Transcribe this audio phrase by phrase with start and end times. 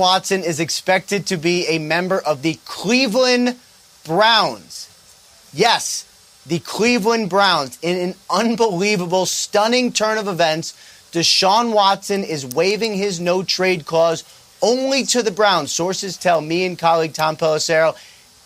[0.00, 3.56] Watson is expected to be a member of the Cleveland
[4.04, 4.88] Browns.
[5.52, 6.06] Yes,
[6.46, 7.78] the Cleveland Browns.
[7.82, 10.72] In an unbelievable, stunning turn of events,
[11.12, 14.24] Deshaun Watson is waiving his no trade clause
[14.62, 15.72] only to the Browns.
[15.72, 17.96] Sources tell me and colleague Tom Pelissero.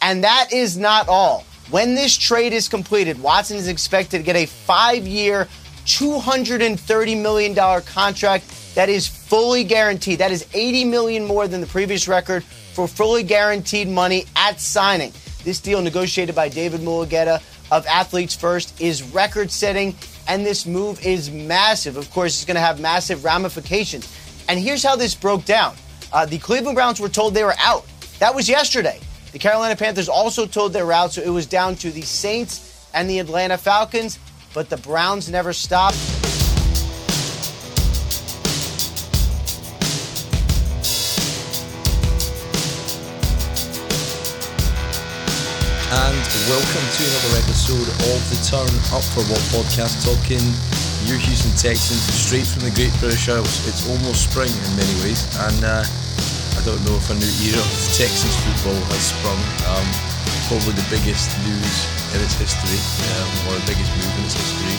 [0.03, 1.45] And that is not all.
[1.71, 5.49] When this trade is completed, Watson is expected to get a five year,
[5.87, 8.45] $230 million contract
[8.75, 10.19] that is fully guaranteed.
[10.19, 15.13] That is 80 million more than the previous record for fully guaranteed money at signing.
[15.45, 19.95] This deal negotiated by David Mulugheta of Athletes First is record setting
[20.29, 21.97] and this move is massive.
[21.97, 24.13] Of course, it's going to have massive ramifications.
[24.49, 25.75] And here's how this broke down.
[26.13, 27.85] Uh, the Cleveland Browns were told they were out.
[28.21, 29.01] That was yesterday.
[29.33, 32.89] The Carolina Panthers also told they were out, so it was down to the Saints
[32.95, 34.19] and the Atlanta Falcons,
[34.55, 36.24] but the Browns never stopped.
[46.49, 50.45] Welcome to another episode of the Turn Up for What podcast, talking
[51.09, 53.65] your Houston Texans straight from the Great British Isles.
[53.65, 57.65] It's almost spring in many ways, and uh, I don't know if a new era
[57.65, 59.41] of Texans football has sprung.
[59.73, 59.89] Um,
[60.53, 64.77] probably the biggest news in its history, um, or the biggest move in its history,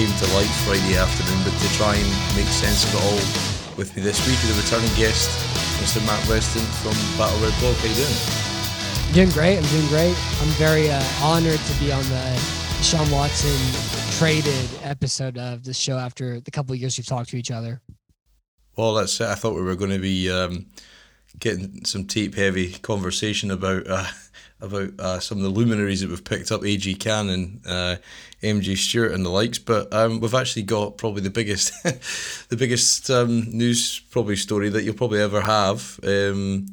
[0.00, 1.44] came to light Friday afternoon.
[1.44, 3.20] But to try and make sense of it all,
[3.76, 5.28] with me this week is returning guest,
[5.76, 6.00] Mr.
[6.08, 7.76] Matt Weston from Battle Red Blog.
[7.84, 8.45] How you doing?
[9.16, 9.56] Doing great.
[9.56, 10.14] I'm doing great.
[10.42, 12.36] I'm very uh, honored to be on the
[12.82, 13.56] Sean Watson
[14.18, 17.80] traded episode of the show after the couple of years we've talked to each other.
[18.76, 19.26] Well, that's it.
[19.26, 20.66] I thought we were going to be um,
[21.38, 24.04] getting some tape heavy conversation about uh,
[24.60, 26.96] about uh, some of the luminaries that we've picked up, A.G.
[26.96, 27.96] Cannon, uh,
[28.42, 29.58] MJ Stewart, and the likes.
[29.58, 31.72] But um, we've actually got probably the biggest,
[32.50, 35.98] the biggest um, news probably story that you'll probably ever have.
[36.04, 36.66] Um,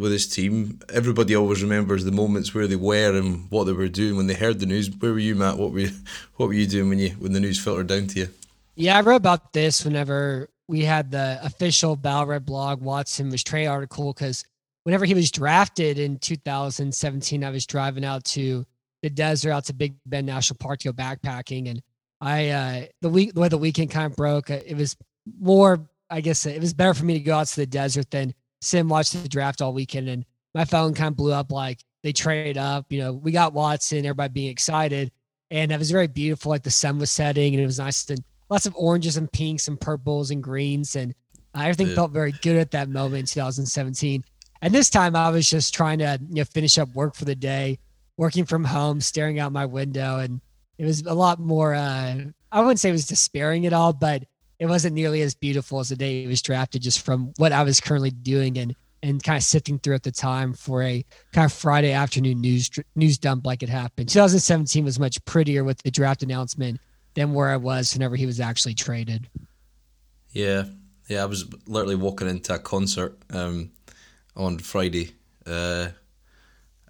[0.00, 0.80] with his team.
[0.92, 4.34] Everybody always remembers the moments where they were and what they were doing when they
[4.34, 4.90] heard the news.
[4.90, 5.58] Where were you, Matt?
[5.58, 5.90] What were you,
[6.36, 8.28] what were you doing when you when the news filtered down to you?
[8.74, 13.42] Yeah, I wrote about this whenever we had the official Battle Red blog Watson was
[13.42, 14.44] trade article because
[14.84, 18.64] whenever he was drafted in 2017, I was driving out to
[19.02, 21.82] the desert, out to Big Bend National Park to go backpacking, and
[22.20, 24.96] I uh, the week the way the weekend kind of broke, uh, it was
[25.38, 25.86] more.
[26.12, 28.88] I guess it was better for me to go out to the desert than Sim
[28.88, 32.58] watched the draft all weekend and my phone kind of blew up like they traded
[32.58, 32.86] up.
[32.90, 35.12] You know, we got Watson, everybody being excited.
[35.50, 36.50] And it was very beautiful.
[36.50, 39.68] Like the sun was setting and it was nice and lots of oranges and pinks
[39.68, 40.96] and purples and greens.
[40.96, 41.14] And
[41.54, 41.94] uh, everything yeah.
[41.94, 44.24] felt very good at that moment in 2017.
[44.62, 47.34] And this time I was just trying to, you know, finish up work for the
[47.34, 47.78] day,
[48.16, 50.18] working from home, staring out my window.
[50.18, 50.40] And
[50.78, 52.16] it was a lot more, uh,
[52.52, 54.24] I wouldn't say it was despairing at all, but
[54.60, 57.62] it wasn't nearly as beautiful as the day he was drafted, just from what I
[57.64, 61.46] was currently doing and and kind of sifting through at the time for a kind
[61.46, 64.10] of Friday afternoon news news dump like it happened.
[64.10, 66.78] 2017 was much prettier with the draft announcement
[67.14, 69.26] than where I was whenever he was actually traded.
[70.32, 70.64] Yeah,
[71.08, 73.70] yeah, I was literally walking into a concert um,
[74.36, 75.14] on Friday,
[75.46, 75.88] uh,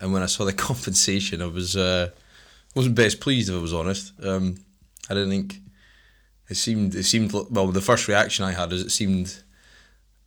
[0.00, 2.10] and when I saw the compensation, I was uh,
[2.74, 4.12] wasn't best pleased if I was honest.
[4.24, 4.56] Um,
[5.08, 5.60] I didn't think
[6.50, 7.68] it seemed it seemed well.
[7.68, 9.42] The first reaction I had is it seemed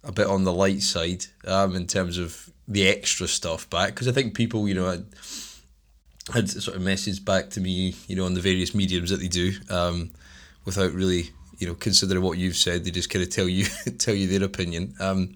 [0.03, 4.07] a bit on the light side um, in terms of the extra stuff back because
[4.07, 5.06] I think people you know had,
[6.33, 9.28] had sort of messaged back to me you know on the various mediums that they
[9.28, 10.12] do um,
[10.66, 13.66] without really you know considering what you've said they just kind of tell you
[13.97, 15.35] tell you their opinion um,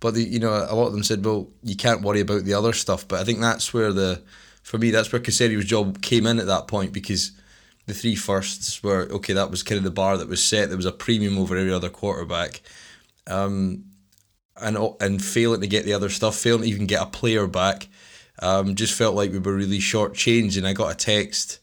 [0.00, 2.54] but the, you know a lot of them said well you can't worry about the
[2.54, 4.22] other stuff but I think that's where the
[4.62, 7.32] for me that's where Caserio's job came in at that point because
[7.86, 9.32] the three firsts were okay.
[9.32, 10.68] That was kind of the bar that was set.
[10.68, 12.62] There was a premium over every other quarterback,
[13.26, 13.84] um,
[14.56, 17.88] and and failing to get the other stuff, failing to even get a player back,
[18.40, 20.56] um, just felt like we were really shortchanged.
[20.56, 21.60] And I got a text,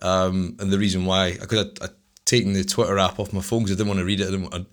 [0.00, 1.94] um, and the reason why I could have
[2.24, 4.28] taken the Twitter app off my phone because I didn't want to read it.
[4.28, 4.66] I didn't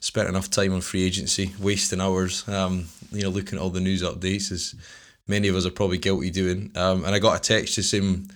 [0.00, 3.80] spent enough time on free agency, wasting hours, um, you know, looking at all the
[3.80, 4.74] news updates as
[5.26, 6.70] many of us are probably guilty doing.
[6.74, 8.30] Um, and I got a text just saying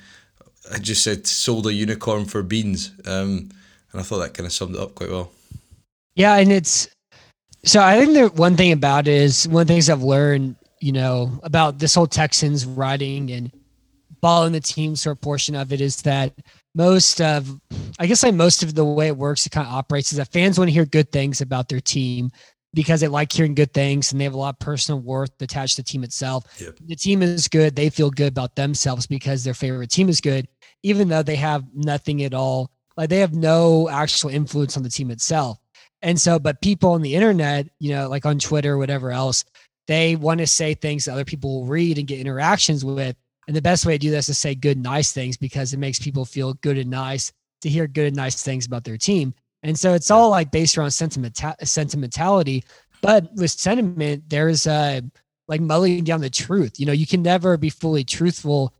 [0.72, 3.50] I just said sold a unicorn for beans, um,
[3.92, 5.30] and I thought that kind of summed it up quite well.
[6.14, 6.88] Yeah, and it's
[7.64, 10.56] so I think the one thing about it is one of the things I've learned,
[10.80, 13.52] you know, about this whole Texans writing and
[14.20, 16.32] following the team sort of portion of it is that
[16.74, 17.60] most of
[17.98, 20.32] I guess like most of the way it works, it kind of operates is that
[20.32, 22.30] fans want to hear good things about their team
[22.74, 25.76] because they like hearing good things and they have a lot of personal worth attached
[25.76, 26.46] to the team itself.
[26.58, 26.78] Yep.
[26.86, 27.76] The team is good.
[27.76, 30.48] They feel good about themselves because their favorite team is good,
[30.82, 32.70] even though they have nothing at all.
[32.96, 35.58] Like they have no actual influence on the team itself.
[36.02, 39.44] And so, but people on the internet, you know, like on Twitter or whatever else,
[39.86, 43.16] they want to say things that other people will read and get interactions with.
[43.46, 45.98] And the best way to do this is say good, nice things because it makes
[45.98, 47.32] people feel good and nice
[47.62, 49.34] to hear good and nice things about their team.
[49.62, 52.64] And so it's all like based around sentimental sentimentality.
[53.00, 55.00] But with sentiment, there's uh
[55.48, 56.78] like mulling down the truth.
[56.78, 58.72] You know, you can never be fully truthful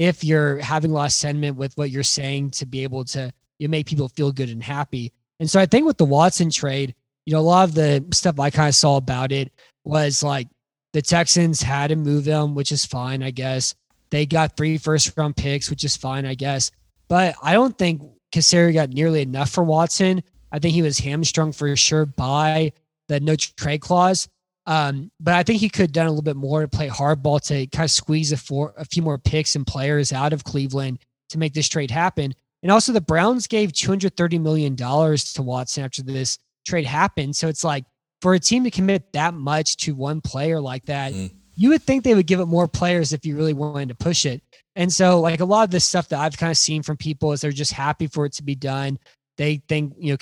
[0.00, 3.84] if you're having of sentiment with what you're saying to be able to you make
[3.84, 5.12] people feel good and happy.
[5.40, 6.94] And so I think with the Watson trade,
[7.26, 9.52] you know, a lot of the stuff I kind of saw about it
[9.84, 10.48] was like
[10.94, 13.74] the Texans had to move him, which is fine, I guess.
[14.08, 16.70] They got three first round picks, which is fine, I guess.
[17.08, 18.00] But I don't think
[18.32, 20.22] Caserio got nearly enough for Watson.
[20.50, 22.72] I think he was hamstrung for sure by
[23.08, 24.28] the no trade clause.
[24.70, 27.40] Um, but I think he could have done a little bit more to play hardball
[27.48, 31.00] to kind of squeeze a, four, a few more picks and players out of Cleveland
[31.30, 32.32] to make this trade happen.
[32.62, 37.34] And also, the Browns gave $230 million to Watson after this trade happened.
[37.34, 37.84] So it's like
[38.22, 41.32] for a team to commit that much to one player like that, mm.
[41.56, 44.24] you would think they would give it more players if you really wanted to push
[44.24, 44.40] it.
[44.76, 47.32] And so, like a lot of this stuff that I've kind of seen from people
[47.32, 49.00] is they're just happy for it to be done.
[49.36, 50.18] They think, you know,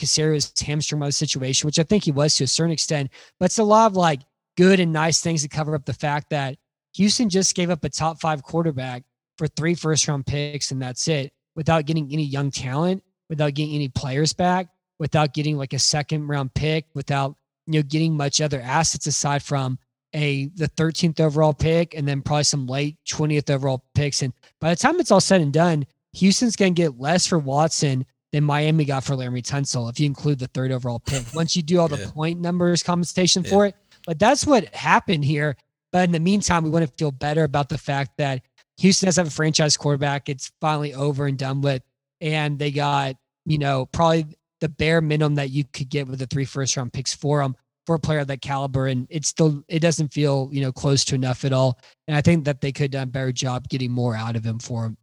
[0.65, 3.59] hamstrung by the situation, which I think he was to a certain extent, but it's
[3.59, 4.21] a lot of like
[4.58, 6.56] good and nice things to cover up the fact that
[6.94, 9.05] Houston just gave up a top five quarterback
[9.38, 13.76] for three first round picks, and that's it without getting any young talent, without getting
[13.76, 14.66] any players back,
[14.99, 19.44] without getting like a second round pick, without, you know, getting much other assets aside
[19.44, 19.78] from
[20.12, 24.22] a the 13th overall pick and then probably some late 20th overall picks.
[24.22, 27.38] And by the time it's all said and done, Houston's going to get less for
[27.38, 31.25] Watson than Miami got for Laremy Tunsil if you include the third overall pick.
[31.32, 33.50] Once you do all the point numbers compensation yeah.
[33.50, 33.76] for it,
[34.08, 35.55] but that's what happened here.
[35.93, 38.40] But in the meantime, we want to feel better about the fact that
[38.78, 40.31] Houston does have a franchise quarterback.
[40.31, 41.82] It's finally over and done with,
[42.22, 44.25] and they got you know probably
[44.60, 47.55] the bare minimum that you could get with the three first round picks for them
[47.87, 51.05] for a player of that caliber, and it's still it doesn't feel you know close
[51.05, 51.78] to enough at all.
[52.06, 54.44] And I think that they could have done a better job getting more out of
[54.44, 54.96] him for him.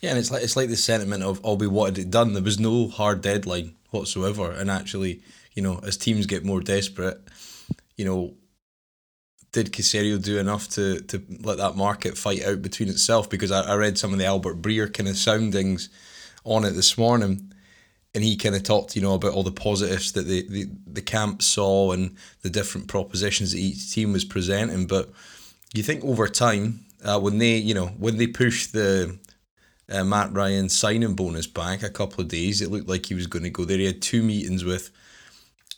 [0.00, 2.44] Yeah, and it's like it's like the sentiment of "oh, we wanted it done." There
[2.44, 5.20] was no hard deadline whatsoever, and actually,
[5.54, 7.20] you know, as teams get more desperate,
[8.02, 8.34] you know,
[9.52, 13.30] did Caserio do enough to to let that market fight out between itself?
[13.30, 15.88] Because I, I read some of the Albert Breer kind of soundings
[16.42, 17.52] on it this morning,
[18.12, 21.02] and he kind of talked, you know, about all the positives that the, the, the
[21.02, 24.88] camp saw and the different propositions that each team was presenting.
[24.88, 25.12] But
[25.72, 29.16] you think over time, uh, when they, you know, when they pushed the
[29.88, 32.60] uh, Matt Ryan signing bonus back a couple of days.
[32.62, 33.78] It looked like he was going to go there.
[33.78, 34.90] He had two meetings with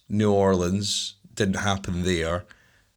[0.09, 2.45] New Orleans, didn't happen there.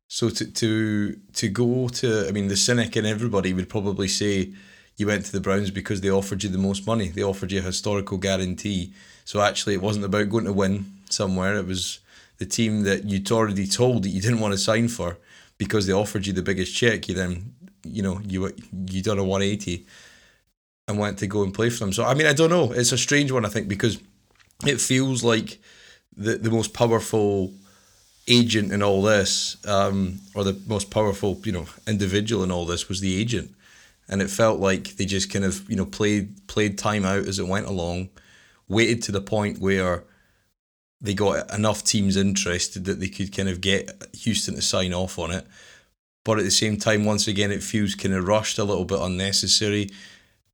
[0.08, 4.54] So to to to go to, I mean, the cynic and everybody would probably say
[4.96, 7.10] you went to the Browns because they offered you the most money.
[7.10, 8.94] They offered you a historical guarantee.
[9.26, 11.56] So actually, it wasn't about going to win somewhere.
[11.56, 12.00] It was
[12.38, 15.18] the team that you'd already told that you didn't want to sign for
[15.58, 17.08] because they offered you the biggest check.
[17.08, 18.54] You then, you know, you
[18.88, 19.86] you done a one eighty
[20.88, 21.94] and went to go and play for them.
[21.94, 22.72] So I mean, I don't know.
[22.72, 24.00] It's a strange one, I think, because
[24.66, 25.60] it feels like
[26.16, 27.54] the the most powerful
[28.28, 32.90] agent in all this, um, or the most powerful, you know, individual in all this
[32.90, 33.54] was the agent,
[34.08, 37.40] and it felt like they just kind of, you know, played played time out as
[37.40, 38.10] it went along,
[38.68, 40.04] waited to the point where
[41.00, 45.20] they got enough teams interested that they could kind of get Houston to sign off
[45.20, 45.46] on it.
[46.24, 49.00] But at the same time, once again, it feels kind of rushed, a little bit
[49.00, 49.90] unnecessary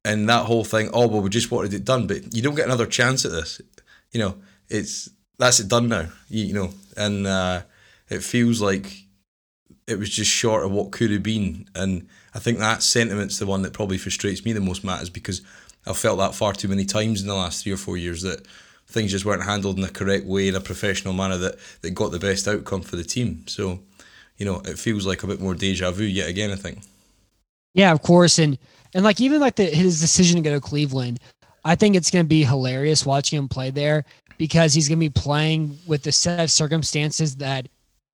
[0.06, 0.90] and that whole thing.
[0.94, 3.62] Oh well, we just wanted it done, but you don't get another chance at this.
[4.12, 4.36] You know,
[4.70, 6.08] it's that's it done now.
[6.30, 7.62] You, you know, and uh,
[8.10, 9.04] it feels like
[9.88, 11.68] it was just short of what could have been.
[11.76, 15.10] And I think that sentiment's the one that probably frustrates me the most, Matt, is
[15.10, 15.42] because
[15.86, 18.48] I've felt that far too many times in the last three or four years that
[18.88, 22.12] things just weren't handled in the correct way in a professional manner that, that got
[22.12, 23.44] the best outcome for the team.
[23.48, 23.80] So,
[24.38, 26.80] you know, it feels like a bit more deja vu yet again, I think.
[27.74, 28.40] Yeah, of course.
[28.40, 28.58] And
[28.94, 31.20] and like even like the, his decision to go to Cleveland,
[31.66, 34.06] I think it's going to be hilarious watching him play there
[34.38, 37.68] because he's going to be playing with the set of circumstances that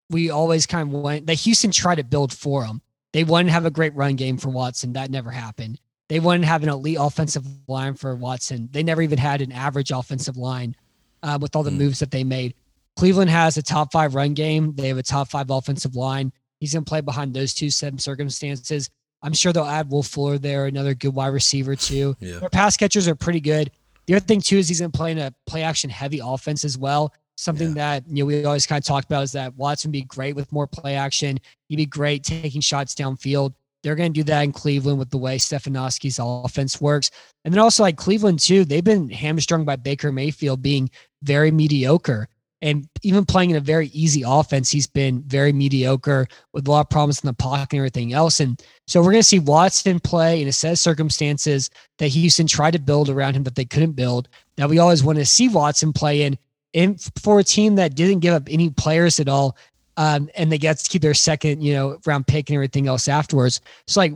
[0.09, 2.81] we always kind of went that Houston tried to build for him.
[3.13, 4.93] They to have a great run game for Watson.
[4.93, 5.79] That never happened.
[6.09, 8.69] They to have an elite offensive line for Watson.
[8.71, 10.75] They never even had an average offensive line
[11.21, 11.77] uh, with all the mm.
[11.77, 12.55] moves that they made.
[12.97, 14.73] Cleveland has a top five run game.
[14.75, 16.33] They have a top five offensive line.
[16.59, 18.89] He's going to play behind those two set of circumstances.
[19.21, 22.15] I'm sure they'll add Will Fuller there, another good wide receiver too.
[22.19, 22.39] Yeah.
[22.39, 23.71] Their pass catchers are pretty good.
[24.09, 26.65] The other thing too is he's going to play in a play action heavy offense
[26.65, 27.13] as well.
[27.37, 27.99] Something yeah.
[27.99, 30.35] that you know we always kind of talked about is that Watson would be great
[30.35, 31.39] with more play action.
[31.67, 33.53] He'd be great taking shots downfield.
[33.83, 37.11] They're going to do that in Cleveland with the way Stefanski's offense works.
[37.45, 40.89] And then also like Cleveland too, they've been hamstrung by Baker Mayfield being
[41.21, 42.29] very mediocre.
[42.61, 46.81] And even playing in a very easy offense, he's been very mediocre with a lot
[46.81, 48.41] of problems in the pocket and everything else.
[48.41, 52.47] And so we're going to see Watson play in a set of circumstances that Houston
[52.47, 54.27] tried to build around him that they couldn't build.
[54.57, 56.37] That we always want to see Watson play in.
[56.73, 59.55] And for a team that didn't give up any players at all,
[59.95, 63.07] um, and they get to keep their second, you know, round pick and everything else
[63.07, 63.61] afterwards.
[63.87, 64.13] So like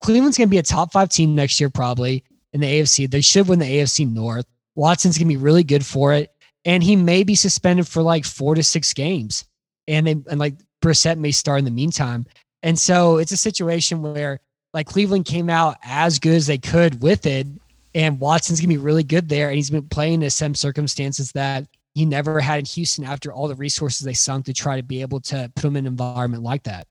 [0.00, 3.10] Cleveland's going to be a top five team next year, probably in the AFC.
[3.10, 4.46] They should win the AFC North.
[4.74, 6.32] Watson's going to be really good for it
[6.64, 9.44] and he may be suspended for like four to six games.
[9.88, 12.26] And they and like Brissett may start in the meantime.
[12.62, 14.40] And so it's a situation where
[14.72, 17.46] like Cleveland came out as good as they could with it,
[17.94, 19.48] and Watson's gonna be really good there.
[19.48, 23.48] And he's been playing in some circumstances that he never had in Houston after all
[23.48, 26.42] the resources they sunk to try to be able to put him in an environment
[26.42, 26.86] like that.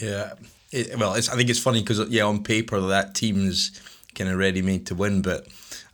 [0.00, 0.34] Yeah.
[0.70, 3.80] It, well, I think it's funny because yeah, on paper that team's
[4.14, 5.46] kind of ready made to win, but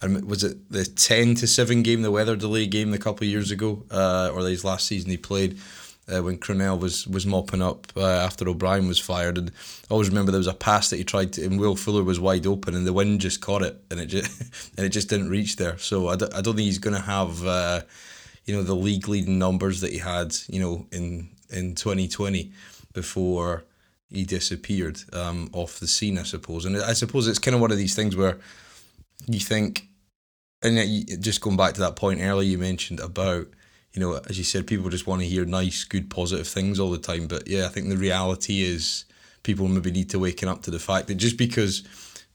[0.03, 3.51] was it the ten to seven game, the weather delay game, a couple of years
[3.51, 5.59] ago, uh, or his last season he played.
[6.11, 9.53] Uh, when Crennel was was mopping up uh, after O'Brien was fired, and
[9.89, 12.19] I always remember there was a pass that he tried to, and Will Fuller was
[12.19, 15.29] wide open, and the wind just caught it, and it just and it just didn't
[15.29, 15.79] reach there.
[15.79, 17.83] So I don't, I don't think he's going to have, uh,
[18.45, 22.53] you know, the league leading numbers that he had, you know, in in twenty twenty
[22.93, 23.65] before
[24.11, 26.65] he disappeared um, off the scene, I suppose.
[26.65, 28.39] And I suppose it's kind of one of these things where
[29.29, 29.87] you think
[30.63, 33.47] and just going back to that point earlier you mentioned about
[33.93, 36.91] you know as you said people just want to hear nice good positive things all
[36.91, 37.27] the time.
[37.27, 39.05] But yeah i think the reality is
[39.43, 41.83] people maybe need to waken up to the fact that just because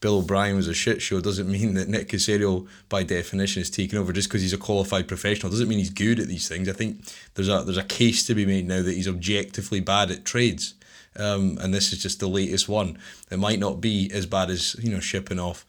[0.00, 3.98] Bill O'Brien was a shit show doesn't mean that Nick Caserio by definition is taking
[3.98, 5.50] over just because he's a qualified professional.
[5.50, 6.68] Doesn't mean he's good at these things.
[6.68, 7.00] I think
[7.34, 10.74] there's a there's a case to be made now that he's objectively bad at trades.
[11.18, 12.98] Um, and this is just the latest one.
[13.30, 15.64] It might not be as bad as you know shipping off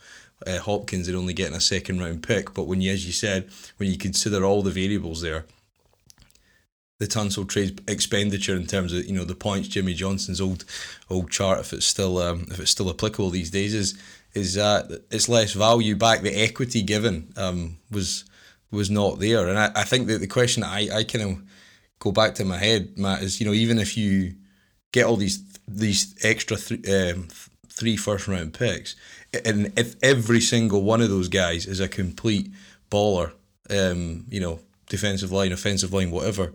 [0.46, 2.54] uh, Hopkins and only getting a second round pick.
[2.54, 5.46] But when you, as you said, when you consider all the variables there,
[7.00, 10.66] the Tunsil trade expenditure in terms of you know the points Jimmy Johnson's old
[11.10, 13.98] old chart if it's still um, if it's still applicable these days is
[14.34, 18.26] is that it's less value back the equity given um, was
[18.72, 21.44] was not there and I, I think that the question I, I kind of
[22.00, 24.34] go back to my head Matt is you know even if you
[24.92, 27.28] get all these these extra th- um,
[27.70, 28.96] three first round picks
[29.34, 32.52] and if every single one of those guys is a complete
[32.90, 33.34] baller,
[33.70, 36.54] um, you know, defensive line, offensive line, whatever,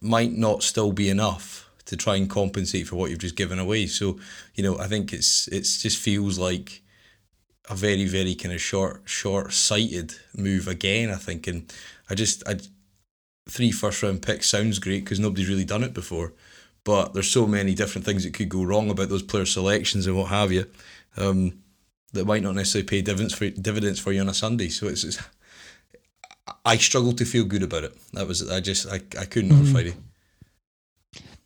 [0.00, 3.86] might not still be enough to try and compensate for what you've just given away.
[3.86, 4.18] So,
[4.54, 6.82] you know, I think it's it's just feels like
[7.70, 11.10] a very very kind of short short sighted move again.
[11.10, 11.72] I think, and
[12.10, 12.56] I just I
[13.48, 16.32] three first round picks sounds great because nobody's really done it before,
[16.84, 20.16] but there's so many different things that could go wrong about those player selections and
[20.16, 20.66] what have you.
[21.16, 21.61] Um,
[22.12, 24.68] that might not necessarily pay dividends for dividends for you on a Sunday.
[24.68, 25.18] So it's, it's
[26.64, 27.96] I struggle to feel good about it.
[28.12, 29.66] That was I just I, I couldn't mm-hmm.
[29.66, 29.94] on Friday.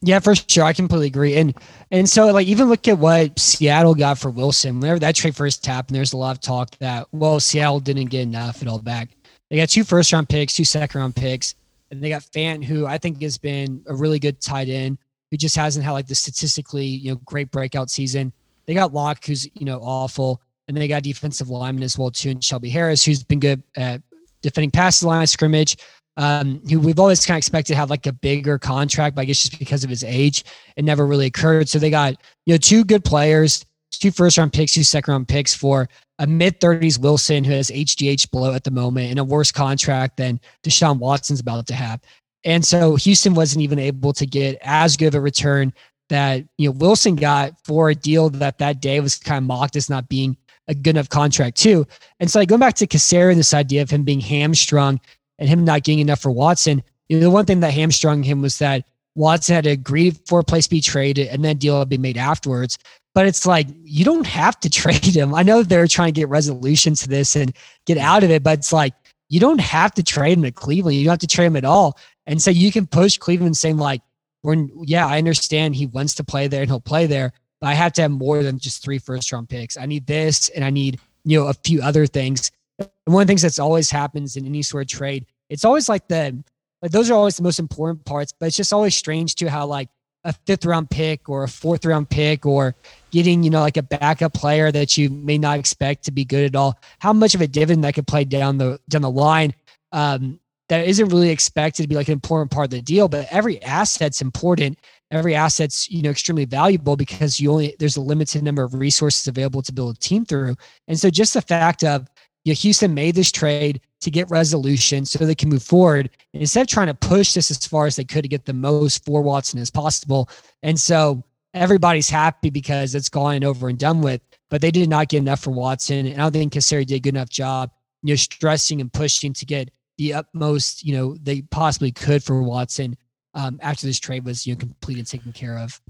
[0.03, 0.65] Yeah, for sure.
[0.65, 1.37] I completely agree.
[1.37, 1.55] And
[1.91, 4.81] and so like even look at what Seattle got for Wilson.
[4.81, 8.23] Whenever that trade first happened, there's a lot of talk that well, Seattle didn't get
[8.23, 9.11] enough at all back.
[9.49, 11.55] They got two first round picks, two second round picks,
[11.91, 14.99] and they got Fant, who I think has been a really good tight end,
[15.31, 18.33] who just hasn't had like the statistically, you know, great breakout season.
[18.67, 20.41] They got Lock, who's, you know, awful.
[20.69, 24.03] And they got defensive lineman as well too, and Shelby Harris, who's been good at
[24.43, 25.77] defending past the line of scrimmage.
[26.19, 29.25] Um, who we've always kind of expected to have like a bigger contract, but I
[29.27, 30.45] guess just because of his age,
[30.77, 31.69] it never really occurred.
[31.69, 32.15] So they got
[32.47, 36.27] you know two good players, two first round picks, two second round picks for a
[36.27, 40.41] mid thirties Wilson who has HGH below at the moment and a worse contract than
[40.63, 42.01] Deshaun Watson's about to have.
[42.45, 45.73] And so Houston wasn't even able to get as good of a return
[46.09, 49.77] that you know Wilson got for a deal that that day was kind of mocked
[49.77, 50.37] as not being
[50.69, 51.87] a good enough contract too.
[52.21, 55.01] And so like going back to Caserio, this idea of him being hamstrung
[55.39, 58.43] and him not getting enough for Watson, you know, the one thing that hamstrung him
[58.43, 61.89] was that Watson had agreed for a place to be traded and then deal would
[61.89, 62.79] be made afterwards.
[63.15, 65.35] But it's like you don't have to trade him.
[65.35, 67.55] I know they're trying to get resolution to this and
[67.87, 68.95] get out of it, but it's like
[69.29, 70.97] you don't have to trade him to Cleveland.
[70.97, 71.99] You don't have to trade him at all.
[72.27, 74.03] And so you can push Cleveland saying like,
[74.43, 77.75] "When yeah, I understand he wants to play there and he'll play there, but I
[77.75, 79.77] have to have more than just three first round picks.
[79.77, 82.51] I need this and I need, you know, a few other things.
[82.79, 85.89] And one of the things that's always happens in any sort of trade, it's always
[85.89, 86.43] like the,
[86.83, 89.67] like those are always the most important parts, but it's just always strange to how
[89.67, 89.89] like
[90.25, 92.75] a fifth round pick or a fourth round pick or
[93.11, 96.45] getting, you know, like a backup player that you may not expect to be good
[96.45, 99.55] at all, how much of a dividend that could play down the, down the line.
[99.93, 103.29] Um, that isn't really expected to be like an important part of the deal, but
[103.31, 104.79] every asset's important
[105.11, 109.27] every asset's you know extremely valuable because you only there's a limited number of resources
[109.29, 110.55] available to build a team through
[110.89, 112.09] and so just the fact of
[112.47, 116.09] you know, Houston made this trade to get resolution so they can move forward.
[116.33, 118.53] And instead of trying to push this as far as they could to get the
[118.53, 120.31] most for Watson as possible.
[120.63, 125.09] And so everybody's happy because it's gone over and done with, but they did not
[125.09, 126.07] get enough for Watson.
[126.07, 127.73] And I don't think Caserio did a good enough job,
[128.05, 132.41] you know, stressing and pushing to get the utmost, you know, they possibly could for
[132.45, 132.97] Watson
[133.37, 135.81] um, after this trade was, you know, completed, taken care of.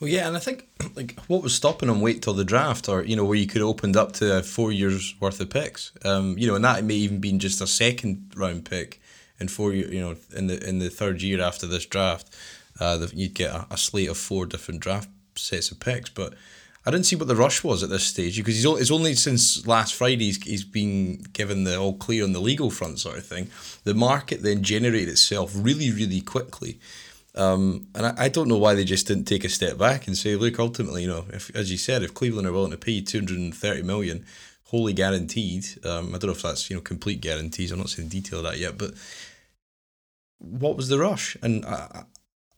[0.00, 3.04] Well, yeah, and I think like what was stopping him wait till the draft, or
[3.04, 6.36] you know, where you could have opened up to four years worth of picks, um,
[6.36, 9.00] you know, and that may even been just a second round pick
[9.38, 12.34] in four year, you know, in the in the third year after this draft,
[12.80, 16.34] uh, you'd get a, a slate of four different draft sets of picks, but
[16.84, 19.66] I didn't see what the rush was at this stage because he's it's only since
[19.66, 23.26] last Friday he's, he's been given the all clear on the legal front sort of
[23.26, 23.50] thing.
[23.84, 26.80] The market then generated itself really really quickly,
[27.34, 30.16] um, and I, I don't know why they just didn't take a step back and
[30.16, 33.00] say, look, ultimately, you know, if as you said, if Cleveland are willing to pay
[33.00, 34.26] two hundred and thirty million,
[34.64, 35.66] wholly guaranteed.
[35.84, 37.70] Um, I don't know if that's you know complete guarantees.
[37.70, 38.94] I'm not saying detail of that yet, but
[40.38, 41.36] what was the rush?
[41.42, 42.04] And I,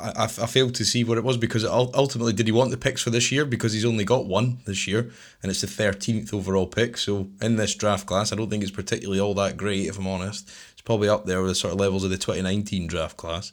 [0.00, 3.02] I, I failed to see what it was because ultimately, did he want the picks
[3.02, 3.44] for this year?
[3.44, 5.10] Because he's only got one this year,
[5.42, 6.96] and it's the 13th overall pick.
[6.96, 10.06] So in this draft class, I don't think it's particularly all that great, if I'm
[10.06, 10.50] honest.
[10.72, 13.52] It's probably up there with the sort of levels of the 2019 draft class.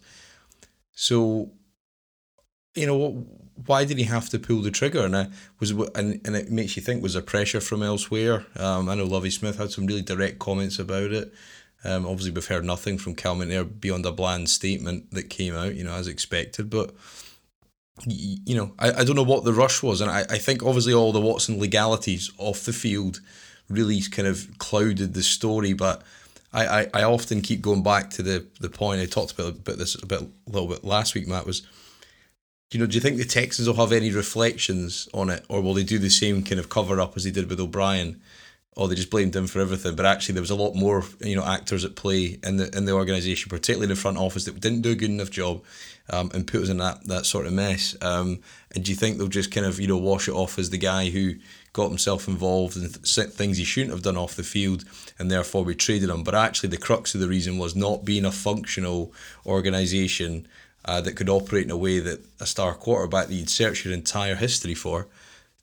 [0.94, 1.52] So,
[2.76, 3.26] you know,
[3.66, 5.06] why did he have to pull the trigger?
[5.06, 5.28] And I
[5.60, 8.46] was, and, and it makes you think: was there pressure from elsewhere?
[8.56, 11.32] Um, I know Lovie Smith had some really direct comments about it.
[11.84, 15.76] Um, obviously, we've heard nothing from Cal McNair beyond a bland statement that came out,
[15.76, 16.70] you know, as expected.
[16.70, 16.94] But,
[18.06, 20.02] you know, I, I don't know what the rush was.
[20.02, 23.20] And I, I think obviously all the Watson legalities off the field
[23.70, 25.74] really kind of clouded the story.
[25.74, 26.04] But
[26.54, 29.78] I, I, I often keep going back to the, the point I talked about, about
[29.78, 31.66] this a bit a little bit last week, Matt, was
[32.72, 35.74] you know, do you think the Texans will have any reflections on it, or will
[35.74, 38.22] they do the same kind of cover up as they did with O'Brien?
[38.78, 39.96] Oh, they just blamed him for everything.
[39.96, 42.86] But actually, there was a lot more, you know, actors at play in the in
[42.86, 45.62] the organisation, particularly the front office, that didn't do a good enough job
[46.10, 47.96] um, and put us in that that sort of mess.
[48.02, 48.40] Um,
[48.74, 50.78] and do you think they'll just kind of, you know, wash it off as the
[50.78, 51.36] guy who
[51.74, 54.86] got himself involved in things he shouldn't have done off the field,
[55.20, 56.24] and therefore we traded him?
[56.24, 59.14] But actually, the crux of the reason was not being a functional
[59.46, 60.48] organisation.
[60.84, 63.94] Uh, that could operate in a way that a star quarterback that you'd search your
[63.94, 65.06] entire history for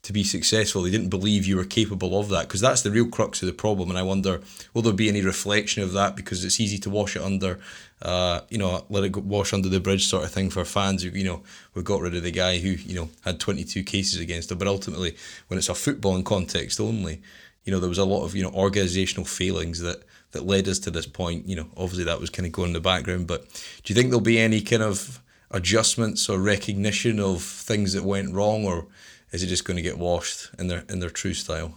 [0.01, 0.81] to be successful.
[0.81, 3.53] They didn't believe you were capable of that because that's the real crux of the
[3.53, 3.89] problem.
[3.89, 4.41] And I wonder,
[4.73, 6.15] will there be any reflection of that?
[6.15, 7.59] Because it's easy to wash it under,
[8.01, 11.09] uh, you know, let it wash under the bridge sort of thing for fans who,
[11.09, 14.51] you know, we got rid of the guy who, you know, had 22 cases against
[14.51, 14.57] him.
[14.57, 15.15] But ultimately,
[15.47, 17.21] when it's a footballing context only,
[17.65, 20.79] you know, there was a lot of, you know, organisational failings that, that led us
[20.79, 21.47] to this point.
[21.47, 23.27] You know, obviously that was kind of going in the background.
[23.27, 23.49] But
[23.83, 28.33] do you think there'll be any kind of adjustments or recognition of things that went
[28.33, 28.87] wrong or
[29.31, 31.73] is it just going to get washed in their in their true style?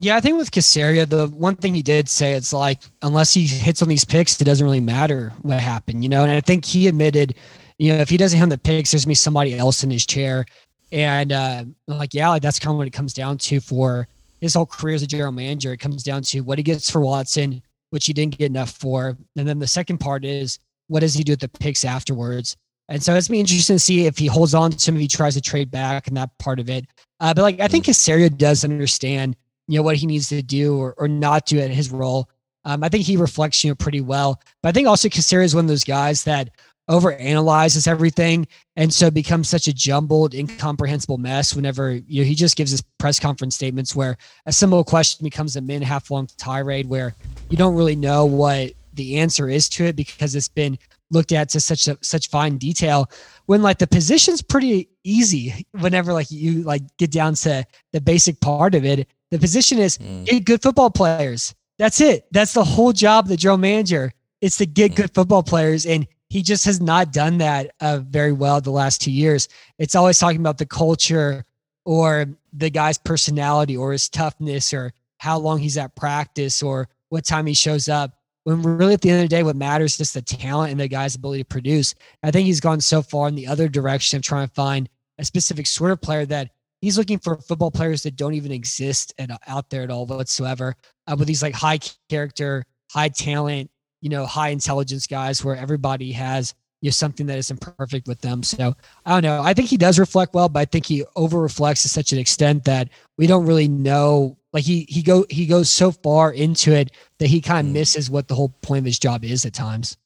[0.00, 3.46] Yeah, I think with Caserio, the one thing he did say, it's like unless he
[3.46, 6.22] hits on these picks, it doesn't really matter what happened, you know.
[6.22, 7.34] And I think he admitted,
[7.78, 9.90] you know, if he doesn't hit on the picks, there's gonna be somebody else in
[9.90, 10.44] his chair.
[10.92, 14.06] And uh, like, yeah, like that's kind of what it comes down to for
[14.40, 15.72] his whole career as a general manager.
[15.72, 19.16] It comes down to what he gets for Watson, which he didn't get enough for,
[19.36, 22.56] and then the second part is what does he do with the picks afterwards.
[22.88, 25.08] And so it's be interesting to see if he holds on to him, if he
[25.08, 26.86] tries to trade back and that part of it.
[27.20, 29.36] Uh, but like I think Caserio does understand,
[29.68, 32.28] you know, what he needs to do or, or not do in his role.
[32.66, 34.40] Um, I think he reflects, you know, pretty well.
[34.62, 36.50] But I think also Caserio is one of those guys that
[36.90, 42.56] overanalyzes everything and so becomes such a jumbled, incomprehensible mess whenever you know he just
[42.56, 46.86] gives his press conference statements where a simple question becomes a min half long tirade
[46.86, 47.14] where
[47.48, 50.78] you don't really know what the answer is to it because it's been
[51.14, 53.10] looked at to such a, such fine detail
[53.46, 58.40] when like the position's pretty easy whenever like you like get down to the basic
[58.40, 59.08] part of it.
[59.30, 60.26] The position is mm.
[60.26, 61.54] get good football players.
[61.78, 62.26] That's it.
[62.30, 64.12] That's the whole job of the general manager
[64.44, 64.96] it's to get mm.
[64.96, 69.00] good football players and he just has not done that uh, very well the last
[69.00, 69.48] two years.
[69.78, 71.46] It's always talking about the culture
[71.86, 77.24] or the guy's personality or his toughness or how long he's at practice or what
[77.24, 79.98] time he shows up when really at the end of the day, what matters is
[79.98, 81.94] just the talent and the guy's ability to produce.
[82.22, 85.24] I think he's gone so far in the other direction of trying to find a
[85.24, 89.30] specific sort of player that he's looking for football players that don't even exist at,
[89.46, 90.74] out there at all whatsoever.
[91.06, 91.78] Uh, with these like high
[92.08, 93.70] character, high talent,
[94.02, 98.20] you know, high intelligence guys where everybody has you know something that is imperfect with
[98.20, 98.42] them.
[98.42, 99.42] So I don't know.
[99.42, 102.18] I think he does reflect well, but I think he over reflects to such an
[102.18, 106.74] extent that we don't really know like he he go he goes so far into
[106.74, 107.78] it that he kind of mm.
[107.78, 109.96] misses what the whole point of his job is at times.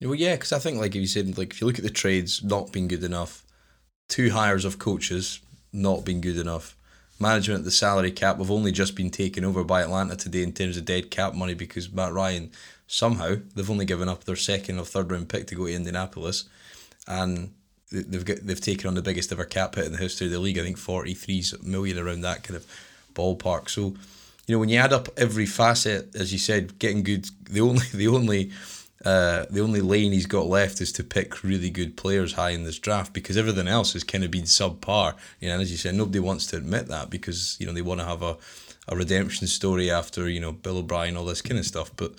[0.00, 1.90] Well, yeah, because I think like if you said, like if you look at the
[1.90, 3.46] trades not being good enough,
[4.08, 5.38] two hires of coaches
[5.72, 6.76] not being good enough,
[7.20, 8.38] management of the salary cap.
[8.38, 11.54] We've only just been taken over by Atlanta today in terms of dead cap money
[11.54, 12.50] because Matt Ryan
[12.92, 16.44] somehow they've only given up their second or third round pick to go to Indianapolis,
[17.08, 17.54] and
[17.90, 20.38] they've got they've taken on the biggest ever cap hit in the history of the
[20.38, 20.58] league.
[20.58, 22.66] I think forty three million around that kind of
[23.14, 23.70] ballpark.
[23.70, 23.94] So,
[24.46, 27.86] you know, when you add up every facet, as you said, getting good, the only
[27.94, 28.50] the only
[29.06, 32.64] uh, the only lane he's got left is to pick really good players high in
[32.64, 35.14] this draft because everything else has kind of been subpar.
[35.40, 37.80] You know, and as you said, nobody wants to admit that because you know they
[37.80, 38.36] want to have a,
[38.86, 41.90] a redemption story after you know Bill O'Brien, all this kind of stuff.
[41.96, 42.12] But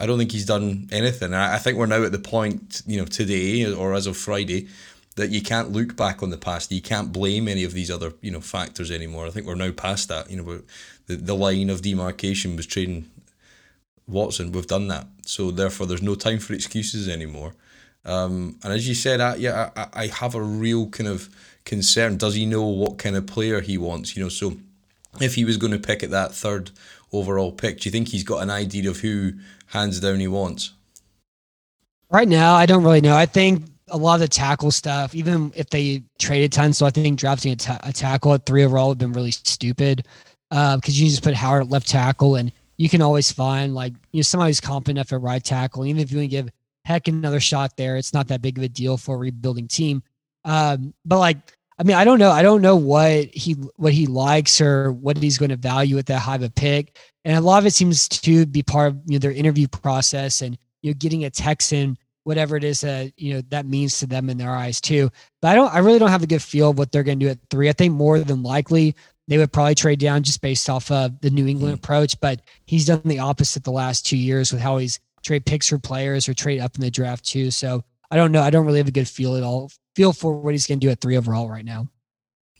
[0.00, 1.34] I don't think he's done anything.
[1.34, 4.68] I think we're now at the point, you know, today or as of Friday,
[5.16, 6.72] that you can't look back on the past.
[6.72, 9.26] You can't blame any of these other, you know, factors anymore.
[9.26, 10.30] I think we're now past that.
[10.30, 10.62] You know,
[11.06, 13.10] the the line of demarcation was trading
[14.08, 14.52] Watson.
[14.52, 17.54] We've done that, so therefore there's no time for excuses anymore.
[18.04, 21.28] Um, and as you said, I, yeah, I, I have a real kind of
[21.64, 22.16] concern.
[22.16, 24.16] Does he know what kind of player he wants?
[24.16, 24.56] You know, so
[25.20, 26.70] if he was going to pick at that third
[27.12, 29.34] overall pick, do you think he's got an idea of who
[29.70, 30.72] hands down he wants?
[32.10, 33.16] Right now, I don't really know.
[33.16, 37.18] I think a lot of the tackle stuff, even if they traded Tunsil I think
[37.18, 40.06] drafting a, ta- a tackle at three overall would have been really stupid
[40.48, 43.92] because uh, you just put Howard at left tackle and you can always find like
[44.12, 45.86] you know somebody who's competent enough at right tackle.
[45.86, 46.48] Even if you give
[46.84, 50.02] Heck another shot there, it's not that big of a deal for a rebuilding team.
[50.44, 51.36] Um, but like,
[51.80, 52.30] I mean, I don't know.
[52.30, 56.06] I don't know what he what he likes or what he's going to value at
[56.06, 56.98] that high of a pick.
[57.24, 60.42] And a lot of it seems to be part of you know their interview process
[60.42, 64.06] and you know getting a Texan whatever it is that you know that means to
[64.06, 65.08] them in their eyes too.
[65.40, 67.24] But I don't I really don't have a good feel of what they're going to
[67.24, 67.70] do at three.
[67.70, 68.94] I think more than likely
[69.26, 72.20] they would probably trade down just based off of the New England mm approach.
[72.20, 75.78] But he's done the opposite the last two years with how he's trade picks for
[75.78, 77.50] players or trade up in the draft too.
[77.50, 78.42] So I don't know.
[78.42, 79.70] I don't really have a good feel at all.
[79.94, 81.88] Feel for what he's going to do at three overall right now.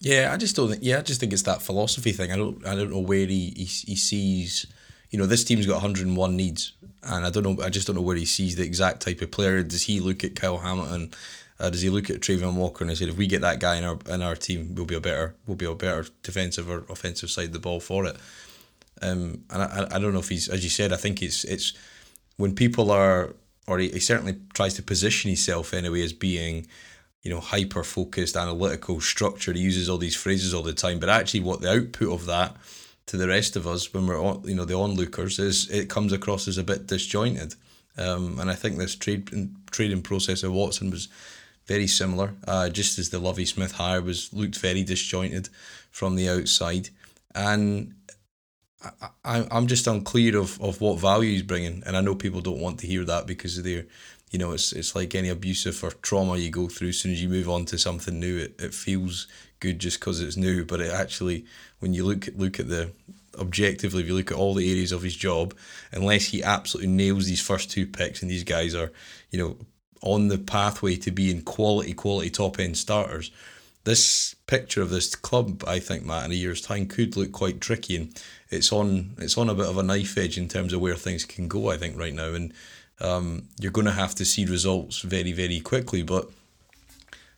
[0.00, 0.82] Yeah, I just don't think.
[0.82, 2.32] Yeah, I just think it's that philosophy thing.
[2.32, 2.66] I don't.
[2.66, 4.66] I don't know where he he, he sees.
[5.10, 7.64] You know, this team's got 101 needs, and I don't know.
[7.64, 9.62] I just don't know where he sees the exact type of player.
[9.62, 11.12] Does he look at Kyle Hamilton
[11.60, 13.84] uh, does he look at Travon Walker and said, if we get that guy in
[13.84, 17.30] our in our team, we'll be a better we'll be a better defensive or offensive
[17.30, 18.16] side of the ball for it.
[19.02, 20.92] Um, and I, I don't know if he's as you said.
[20.92, 21.74] I think it's it's
[22.38, 23.34] when people are
[23.70, 26.66] or he, he certainly tries to position himself anyway as being
[27.22, 31.08] you know hyper focused analytical structured he uses all these phrases all the time but
[31.08, 32.56] actually what the output of that
[33.06, 36.12] to the rest of us when we're on you know the onlookers is it comes
[36.12, 37.54] across as a bit disjointed
[37.98, 39.30] um, and I think this trade
[39.70, 41.08] trading process of Watson was
[41.66, 42.34] very similar.
[42.46, 45.48] Uh, just as the Lovie Smith hire was looked very disjointed
[45.90, 46.88] from the outside,
[47.34, 47.94] and
[49.24, 52.60] I, I'm just unclear of, of what value he's bringing, and I know people don't
[52.60, 53.84] want to hear that because they're,
[54.30, 56.88] you know, it's it's like any abusive or trauma you go through.
[56.88, 59.26] As soon as you move on to something new, it, it feels
[59.60, 61.44] good just because it's new, but it actually,
[61.80, 62.92] when you look look at the
[63.38, 65.54] objectively, if you look at all the areas of his job,
[65.92, 68.92] unless he absolutely nails these first two picks, and these guys are,
[69.30, 69.56] you know,
[70.02, 73.30] on the pathway to being quality, quality top end starters.
[73.84, 77.60] This picture of this club, I think, Matt, in a year's time could look quite
[77.60, 80.80] tricky, and it's on it's on a bit of a knife edge in terms of
[80.80, 81.70] where things can go.
[81.70, 82.52] I think right now, and
[83.00, 86.02] um, you're going to have to see results very, very quickly.
[86.02, 86.28] But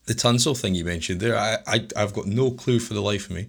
[0.07, 3.31] the Tunsil thing you mentioned there, I, I I've got no clue for the life
[3.31, 3.49] of me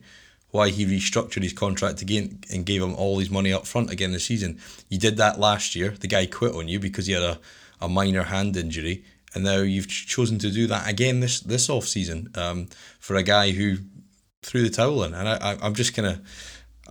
[0.51, 4.11] why he restructured his contract again and gave him all his money up front again
[4.11, 4.59] this season.
[4.87, 5.95] You did that last year.
[5.99, 7.39] The guy quit on you because he had a
[7.83, 11.85] a minor hand injury, and now you've chosen to do that again this this off
[11.87, 12.67] season um,
[12.99, 13.77] for a guy who
[14.41, 15.13] threw the towel in.
[15.13, 16.21] And I, I I'm just kind of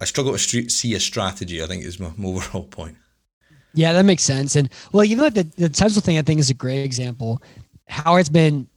[0.00, 1.62] I struggle to see a strategy.
[1.62, 2.96] I think is my, my overall point.
[3.74, 4.57] Yeah, that makes sense.
[4.57, 7.42] And well, you know, the the Tunsil thing I think is a great example.
[7.88, 8.68] Howard's been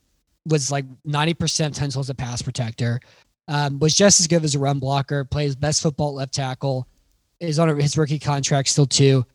[0.45, 2.99] was like ninety percent Tunsil as a pass protector.
[3.47, 5.23] Um, was just as good as a run blocker.
[5.23, 6.87] Plays best football left tackle.
[7.39, 9.25] Is on his rookie contract still too.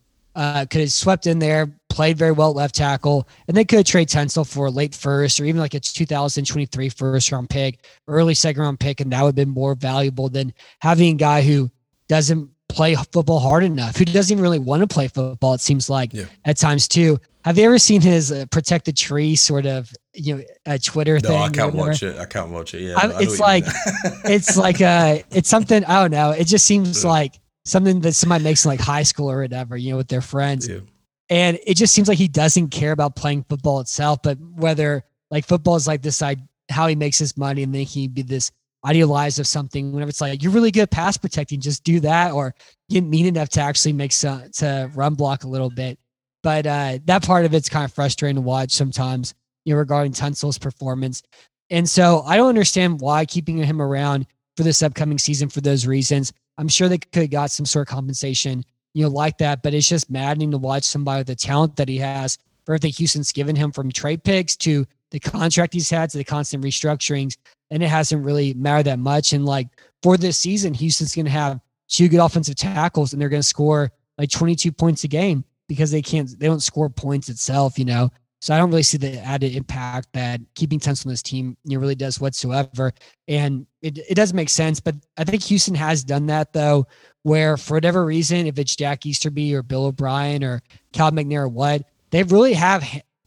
[0.41, 4.09] Uh, could have swept in there, played very well left tackle, and they could trade
[4.09, 8.63] Tunsil for a late first or even like a 2023 first round pick, early second
[8.63, 11.71] round pick, and that would have been more valuable than having a guy who
[12.09, 15.53] doesn't play football hard enough, who doesn't even really want to play football.
[15.53, 16.25] It seems like yeah.
[16.47, 17.21] at times too.
[17.45, 21.21] Have you ever seen his uh, protect the tree sort of you know a Twitter
[21.23, 21.37] no, thing?
[21.37, 22.19] I can't watch it.
[22.19, 22.81] I can't watch it.
[22.81, 23.65] Yeah, it's like
[24.25, 26.31] it's like uh it's something I don't know.
[26.31, 27.39] It just seems like
[27.71, 30.69] something that somebody makes in like high school or whatever, you know, with their friends.
[30.69, 30.81] Yeah.
[31.29, 35.47] And it just seems like he doesn't care about playing football itself, but whether like
[35.47, 38.51] football is like this, like how he makes his money and then he be this
[38.85, 42.55] idealized of something whenever it's like you're really good pass protecting just do that or
[42.89, 45.99] get mean enough to actually make some to run block a little bit
[46.43, 49.35] but uh that part of it's kind of frustrating to watch sometimes
[49.67, 51.23] you know regarding Tunsil's performance
[51.71, 55.87] and so I don't understand why keeping him around for this upcoming season for those
[55.87, 56.33] reasons.
[56.59, 59.63] I'm sure they could have got some sort of compensation, you know, like that.
[59.63, 62.93] But it's just maddening to watch somebody with the talent that he has for everything
[62.93, 67.37] Houston's given him from trade picks to the contract he's had to the constant restructurings.
[67.71, 69.33] And it hasn't really mattered that much.
[69.33, 69.69] And like
[70.03, 73.49] for this season, Houston's going to have two good offensive tackles and they're going to
[73.49, 77.85] score like 22 points a game because they can't, they don't score points itself, you
[77.85, 78.11] know?
[78.41, 81.95] So I don't really see the added impact that keeping Tunsil on this team really
[81.95, 82.93] does whatsoever.
[83.29, 84.81] And it, it does make sense.
[84.81, 86.87] But I think Houston has done that though,
[87.23, 90.63] where for whatever reason, if it's Jack Easterby or Bill O'Brien or
[90.95, 92.83] Cal McNair or what, they really have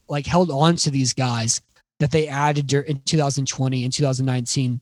[0.09, 1.61] like held on to these guys
[1.99, 4.81] that they added in 2020 and 2019.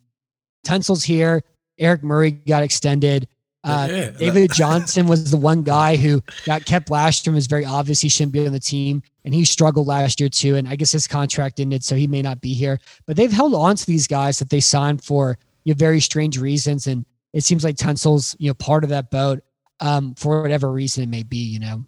[0.65, 1.43] Tunsil's here.
[1.77, 3.27] Eric Murray got extended.
[3.63, 7.47] Uh, yeah, David Johnson was the one guy who got kept last year and was
[7.47, 9.03] very obvious he shouldn't be on the team.
[9.23, 10.55] And he struggled last year too.
[10.55, 12.79] And I guess his contract ended, so he may not be here.
[13.05, 16.39] But they've held on to these guys that they signed for you know, very strange
[16.39, 16.87] reasons.
[16.87, 19.43] And it seems like Tunsil's you know part of that boat
[19.79, 21.85] um, for whatever reason it may be, you know.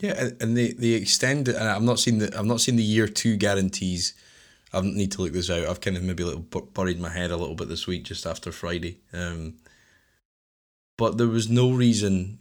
[0.00, 3.06] Yeah, and they they extend and I'm not seeing the I'm not seeing the year
[3.06, 4.14] two guarantees.
[4.72, 5.68] I need to look this out.
[5.68, 8.26] I've kind of maybe a little buried my head a little bit this week just
[8.26, 9.00] after Friday.
[9.12, 9.54] Um,
[10.96, 12.38] but there was no reason,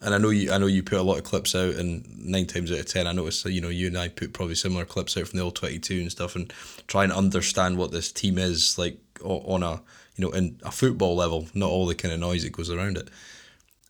[0.00, 2.46] and I know you I know you put a lot of clips out, and nine
[2.46, 5.16] times out of ten I noticed you know you and I put probably similar clips
[5.16, 6.52] out from the old twenty two and stuff, and
[6.86, 9.82] try and understand what this team is like on a
[10.16, 12.96] you know in a football level, not all the kind of noise that goes around
[12.96, 13.08] it,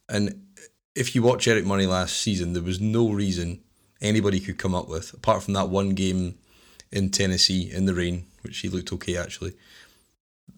[0.09, 0.43] and
[0.95, 3.61] if you watch Eric Murray last season, there was no reason
[4.01, 6.37] anybody could come up with, apart from that one game
[6.91, 9.55] in Tennessee in the rain, which he looked okay actually,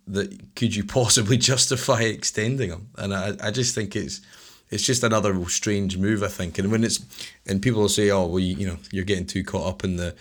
[0.06, 2.88] that could you possibly justify extending him?
[2.96, 4.20] And I, I just think it's
[4.70, 6.58] it's just another strange move, I think.
[6.58, 7.04] And when it's
[7.46, 9.96] and people will say, oh, well, you, you know, you're getting too caught up in
[9.96, 10.14] the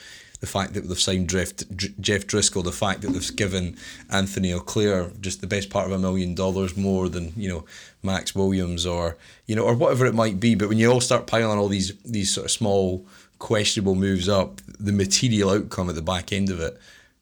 [0.43, 1.53] the fact that they've signed Jeff,
[2.01, 3.77] Jeff Driskel, the fact that they've given
[4.09, 7.63] Anthony Auclair just the best part of a million dollars more than you know
[8.01, 10.53] Max Williams or you know or whatever it might be.
[10.55, 13.07] But when you all start piling all these these sort of small
[13.39, 16.77] questionable moves up, the material outcome at the back end of it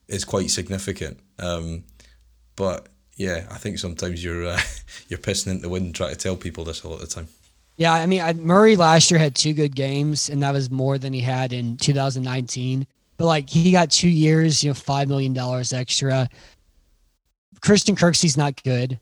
[0.08, 1.20] is quite significant.
[1.38, 1.84] Um,
[2.62, 4.60] but yeah, I think sometimes you're uh,
[5.08, 7.26] you're pissing into the wind trying to tell people this a lot of the time.
[7.76, 10.96] Yeah, I mean, I, Murray last year had two good games, and that was more
[10.96, 12.86] than he had in 2019.
[13.16, 16.28] But like he got two years, you know, five million dollars extra.
[17.62, 19.00] Christian Kirksey's not good.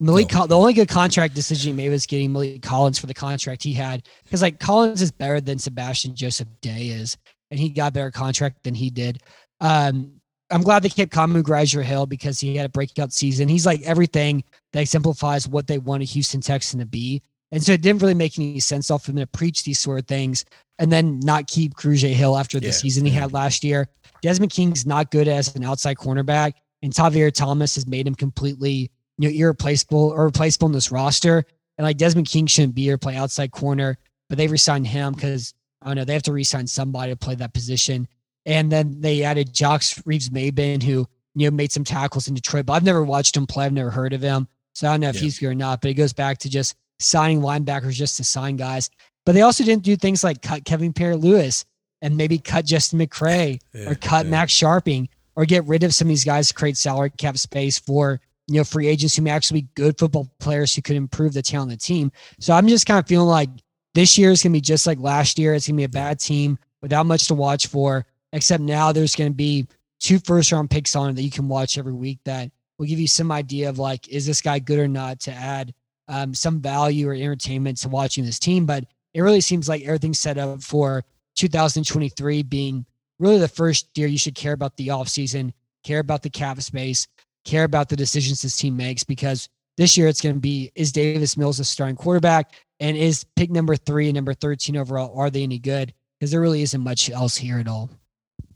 [0.00, 0.46] Maliek, no.
[0.46, 3.74] the only good contract decision he made was getting Maliek Collins for the contract he
[3.74, 4.08] had.
[4.24, 7.18] Because like Collins is better than Sebastian Joseph Day is,
[7.50, 9.22] and he got better contract than he did.
[9.60, 10.21] Um,
[10.52, 13.48] I'm glad they kept Kamu Grugier-Hill because he had a breakout season.
[13.48, 17.22] He's like everything that exemplifies what they want a Houston Texan to be.
[17.50, 20.06] And so it didn't really make any sense off him to preach these sort of
[20.06, 20.44] things
[20.78, 23.88] and then not keep Grugier-Hill after the yeah, season he had last year.
[24.22, 28.90] Desmond King's not good as an outside cornerback, and Tavierre Thomas has made him completely
[29.18, 31.44] you know irreplaceable or replaceable in this roster.
[31.78, 35.54] And like Desmond King shouldn't be here play outside corner, but they resigned him because
[35.80, 38.08] I don't know they have to resign somebody to play that position.
[38.44, 42.74] And then they added Jacques Reeves-Maybin, who you know made some tackles in Detroit, but
[42.74, 43.64] I've never watched him play.
[43.64, 45.22] I've never heard of him, so I don't know if yeah.
[45.22, 45.80] he's good or not.
[45.80, 48.90] But it goes back to just signing linebackers just to sign guys.
[49.24, 51.64] But they also didn't do things like cut Kevin Pierre Louis
[52.00, 54.30] and maybe cut Justin McCray yeah, or cut yeah.
[54.30, 57.78] Max Scharping or get rid of some of these guys to create salary cap space
[57.78, 61.32] for you know free agents who may actually be good football players who could improve
[61.32, 62.10] the talent of the team.
[62.40, 63.48] So I'm just kind of feeling like
[63.94, 65.54] this year is gonna be just like last year.
[65.54, 69.30] It's gonna be a bad team without much to watch for, except now there's gonna
[69.30, 69.66] be
[70.00, 73.00] two first round picks on it that you can watch every week that will give
[73.00, 75.72] you some idea of like, is this guy good or not to add
[76.08, 78.66] um, some value or entertainment to watching this team.
[78.66, 81.04] But it really seems like everything's set up for
[81.36, 82.84] 2023 being
[83.18, 85.52] really the first year you should care about the offseason,
[85.84, 87.06] care about the cap space,
[87.44, 90.92] care about the decisions this team makes because this year it's going to be is
[90.92, 95.30] Davis Mills a starting quarterback and is pick number three and number 13 overall, are
[95.30, 95.94] they any good?
[96.18, 97.90] Because there really isn't much else here at all.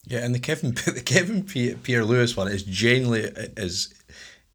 [0.06, 3.22] Yeah, and the Kevin the Kevin Pierre-Louis one is generally
[3.56, 3.92] is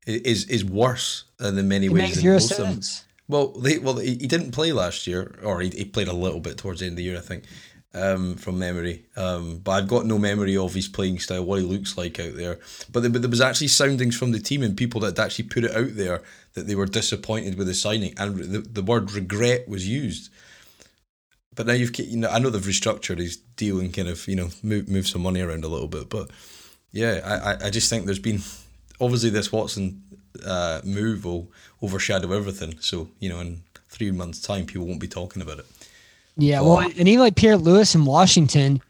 [0.08, 2.02] is is worse in many it ways.
[2.02, 3.06] Makes zero sense.
[3.28, 6.58] Well, they, well, he, didn't play last year, or he, he played a little bit
[6.58, 7.46] towards the end of the year, I think,
[7.94, 9.06] um, from memory.
[9.16, 12.36] Um, but I've got no memory of his playing style, what he looks like out
[12.36, 12.60] there.
[12.92, 15.64] But, there, but there was actually soundings from the team and people that actually put
[15.64, 16.24] it out there
[16.56, 20.30] that they were disappointed with the signing, and the, the word regret was used.
[21.56, 24.36] But now you've, you know, I know they've restructured his deal and kind of, you
[24.36, 26.10] know, move move some money around a little bit.
[26.10, 26.30] But
[26.92, 28.42] yeah, I, I just think there's been
[29.00, 30.02] obviously this Watson
[30.46, 32.76] uh, move will overshadow everything.
[32.80, 35.66] So you know, in three months' time, people won't be talking about it.
[36.38, 38.82] Yeah, but, well, and even like Pierre Louis in Washington,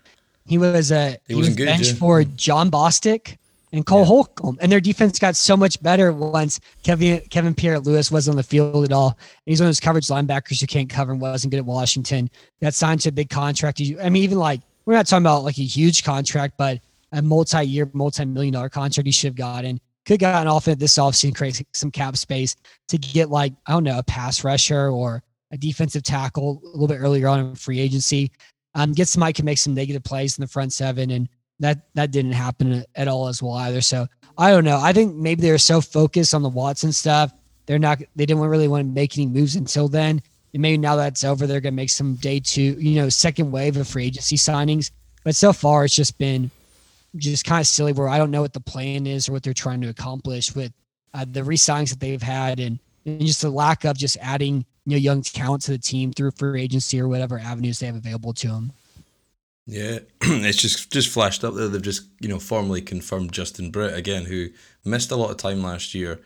[0.45, 1.97] he was a he, he was benched yeah.
[1.97, 3.37] for Jon Bostic,
[3.71, 4.05] and Cole yeah.
[4.05, 4.57] Holcomb.
[4.61, 8.43] And their defense got so much better once Kevin Kevin Pierre Louis wasn't on the
[8.43, 9.09] field at all.
[9.09, 12.29] And he's one of those coverage linebackers who can't cover and wasn't good at Washington.
[12.61, 13.81] Got signed to a big contract.
[14.01, 16.79] I mean, even like we're not talking about like a huge contract, but
[17.11, 19.79] a multi-year, multi-million dollar contract he should have gotten.
[20.05, 22.55] Could have gotten off it this offseason, create some cap space
[22.87, 26.87] to get like, I don't know, a pass rusher or a defensive tackle a little
[26.87, 28.31] bit earlier on in free agency.
[28.73, 31.27] Um, get somebody can make some negative plays in the front seven and
[31.61, 33.81] that that didn't happen at all as well either.
[33.81, 34.79] So I don't know.
[34.81, 37.31] I think maybe they're so focused on the Watson stuff,
[37.65, 37.99] they're not.
[38.15, 40.21] They didn't really want to make any moves until then.
[40.53, 43.51] And maybe now that's over, they're going to make some day two, you know, second
[43.51, 44.91] wave of free agency signings.
[45.23, 46.51] But so far, it's just been
[47.15, 49.53] just kind of silly where I don't know what the plan is or what they're
[49.53, 50.73] trying to accomplish with
[51.13, 54.91] uh, the re-signings that they've had and, and just the lack of just adding you
[54.91, 58.33] know young talent to the team through free agency or whatever avenues they have available
[58.33, 58.71] to them.
[59.65, 61.67] Yeah, it's just just flashed up there.
[61.67, 64.49] They've just you know formally confirmed Justin Britt again, who
[64.83, 66.19] missed a lot of time last year.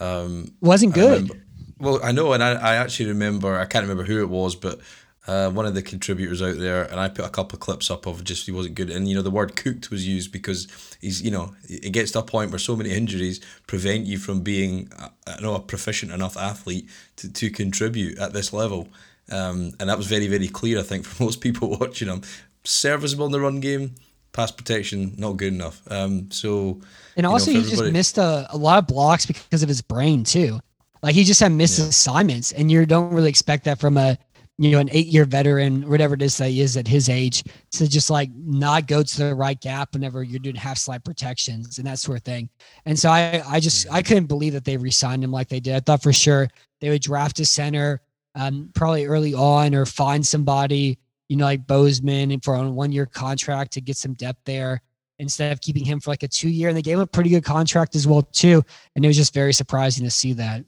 [0.00, 1.22] Um, Wasn't good.
[1.22, 1.44] Remember,
[1.80, 3.58] well, I know, and I, I actually remember.
[3.58, 4.80] I can't remember who it was, but
[5.28, 8.06] uh, one of the contributors out there, and I put a couple of clips up
[8.06, 8.90] of just he wasn't good.
[8.90, 10.66] And you know, the word "cooked" was used because
[11.00, 14.40] he's you know it gets to a point where so many injuries prevent you from
[14.40, 14.90] being
[15.26, 18.88] I know a proficient enough athlete to, to contribute at this level.
[19.30, 22.22] Um, and that was very very clear, I think, for most people watching him
[22.68, 23.94] serviceable in the run game.
[24.32, 25.80] Pass protection not good enough.
[25.90, 26.80] Um, so
[27.16, 30.22] and also know, he just missed a, a lot of blocks because of his brain
[30.22, 30.60] too.
[31.02, 31.86] Like he just had missed yeah.
[31.86, 34.18] assignments, and you don't really expect that from a
[34.58, 37.42] you know an eight year veteran, whatever it is that he is at his age,
[37.72, 41.78] to just like not go to the right gap whenever you're doing half slide protections
[41.78, 42.48] and that sort of thing.
[42.84, 45.74] And so I I just I couldn't believe that they re-signed him like they did.
[45.74, 46.48] I thought for sure
[46.80, 48.02] they would draft a center,
[48.34, 53.06] um, probably early on, or find somebody you know, like Bozeman for a one year
[53.06, 54.82] contract to get some depth there
[55.18, 56.68] instead of keeping him for like a two year.
[56.68, 58.62] And they gave him a pretty good contract as well, too.
[58.94, 60.64] And it was just very surprising to see that.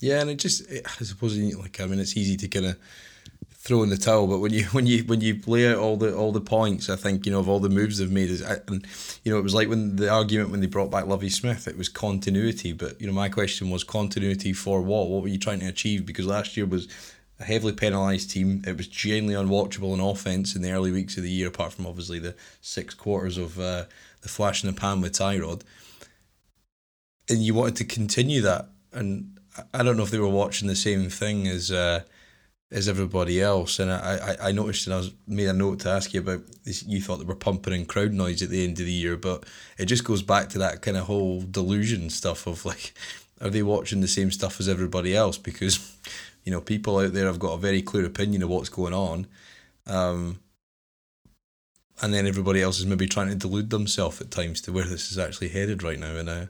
[0.00, 2.76] Yeah, and it just, I suppose, like, I mean, it's easy to kind of
[3.60, 6.16] throw in the towel, but when you when you when you play out all the
[6.16, 8.86] all the points, I think you know of all the moves they've made, is and
[9.22, 11.76] you know it was like when the argument when they brought back Lovie Smith, it
[11.76, 12.72] was continuity.
[12.72, 15.08] But you know my question was continuity for what?
[15.08, 16.06] What were you trying to achieve?
[16.06, 16.88] Because last year was
[17.40, 18.62] a heavily penalised team.
[18.66, 21.86] It was genuinely unwatchable in offence in the early weeks of the year, apart from
[21.86, 23.84] obviously the six quarters of uh,
[24.20, 25.62] the flash in the pan with Tyrod.
[27.28, 28.68] And you wanted to continue that.
[28.92, 29.38] And
[29.72, 32.02] I don't know if they were watching the same thing as uh,
[32.70, 33.78] as everybody else.
[33.78, 36.42] And I, I, I noticed and I was made a note to ask you about
[36.64, 36.84] this.
[36.84, 39.44] You thought they were pumping in crowd noise at the end of the year, but
[39.78, 42.92] it just goes back to that kind of whole delusion stuff of like,
[43.40, 45.38] are they watching the same stuff as everybody else?
[45.38, 45.96] Because
[46.44, 49.26] you know, people out there have got a very clear opinion of what's going on.
[49.86, 50.40] Um,
[52.02, 55.10] and then everybody else is maybe trying to delude themselves at times to where this
[55.10, 56.16] is actually headed right now.
[56.16, 56.46] And uh,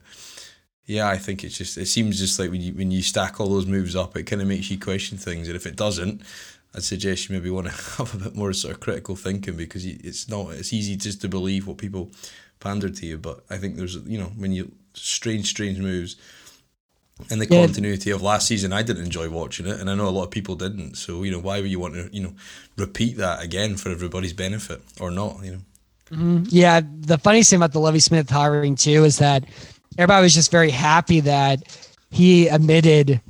[0.86, 3.48] yeah, I think it's just it seems just like when you when you stack all
[3.48, 5.48] those moves up, it kind of makes you question things.
[5.48, 6.22] And if it doesn't,
[6.74, 9.84] I'd suggest you maybe want to have a bit more sort of critical thinking because
[9.84, 12.10] it's not it's easy just to believe what people
[12.60, 13.18] pander to you.
[13.18, 16.16] But I think there's you know when you strange strange moves
[17.30, 17.66] and the yeah.
[17.66, 20.30] continuity of last season, I didn't enjoy watching it, and I know a lot of
[20.30, 20.96] people didn't.
[20.96, 22.34] So you know, why would you want to you know
[22.76, 25.44] repeat that again for everybody's benefit or not?
[25.44, 25.58] You know.
[26.10, 26.44] Mm-hmm.
[26.48, 29.44] Yeah, the funny thing about the Lovie Smith hiring too is that
[29.98, 31.62] everybody was just very happy that
[32.10, 33.20] he admitted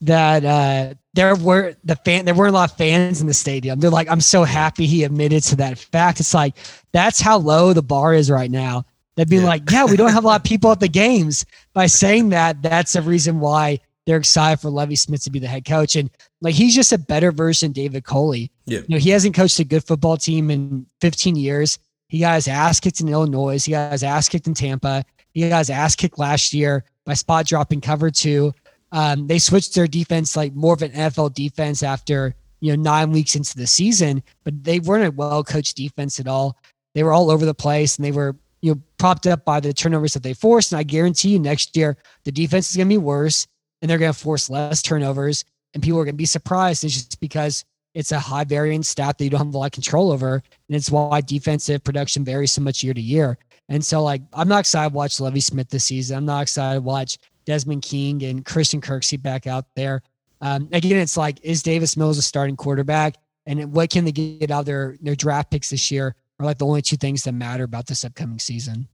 [0.00, 3.80] that uh, there were the fan there weren't a lot of fans in the stadium.
[3.80, 6.20] They're like, I'm so happy he admitted to that fact.
[6.20, 6.54] It's like
[6.92, 8.84] that's how low the bar is right now.
[9.18, 9.46] They'd be yeah.
[9.46, 11.44] like, yeah, we don't have a lot of people at the games.
[11.74, 15.48] By saying that, that's a reason why they're excited for Lovie Smith to be the
[15.48, 15.96] head coach.
[15.96, 16.08] And
[16.40, 18.52] like he's just a better version of David Culley.
[18.64, 18.78] Yeah.
[18.78, 21.80] You know, he hasn't coached a good football team in 15 years.
[22.06, 23.62] He got his ass kicked in Illinois.
[23.62, 25.04] He got his ass kicked in Tampa.
[25.34, 28.54] He got his ass kicked last year by spot dropping cover two.
[28.92, 33.10] Um, they switched their defense like more of an NFL defense after you know nine
[33.10, 36.56] weeks into the season, but they weren't a well coached defense at all.
[36.94, 39.72] They were all over the place and they were you know, propped up by the
[39.72, 40.72] turnovers that they forced.
[40.72, 43.46] And I guarantee you next year, the defense is going to be worse
[43.80, 45.44] and they're going to force less turnovers.
[45.74, 46.84] And people are going to be surprised.
[46.84, 49.72] It's just because it's a high variance stat that you don't have a lot of
[49.72, 50.34] control over.
[50.34, 53.38] And it's why defensive production varies so much year to year.
[53.68, 56.16] And so, like, I'm not excited to watch Lovie Smith this season.
[56.16, 60.02] I'm not excited to watch Desmond King and Christian Kirksey back out there.
[60.40, 63.16] Um, again, it's like, is Davis Mills a starting quarterback?
[63.46, 66.14] And what can they get out of their, their draft picks this year?
[66.38, 68.88] Are like the only two things that matter about this upcoming season.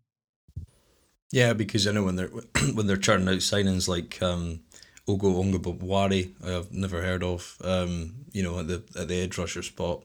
[1.31, 2.29] Yeah, because I know when they're
[2.75, 4.61] when they're churning out signings like um,
[5.09, 9.63] Ogo Ogunbowale, I've never heard of, um, you know, at the at the edge rusher
[9.63, 10.03] spot.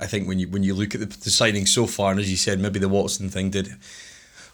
[0.00, 2.30] I think when you when you look at the, the signing so far, and as
[2.30, 3.74] you said, maybe the Watson thing did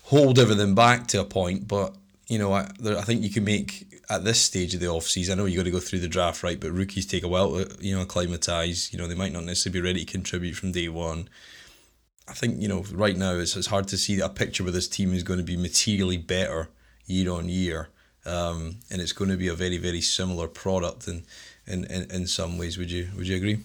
[0.05, 1.95] hold everything back to a point, but
[2.29, 5.39] you know, I, I think you can make at this stage of the off season.
[5.39, 6.59] I know you got to go through the draft, right?
[6.59, 8.93] But rookies take a while to you know acclimatise.
[8.93, 11.29] You know, they might not necessarily be ready to contribute from day one.
[12.27, 14.89] I think you know right now it's it's hard to see a picture where this
[14.89, 16.71] team is going to be materially better
[17.07, 17.89] year on year,
[18.25, 21.25] um, and it's going to be a very very similar product in,
[21.67, 22.79] in in in some ways.
[22.79, 23.61] Would you would you agree?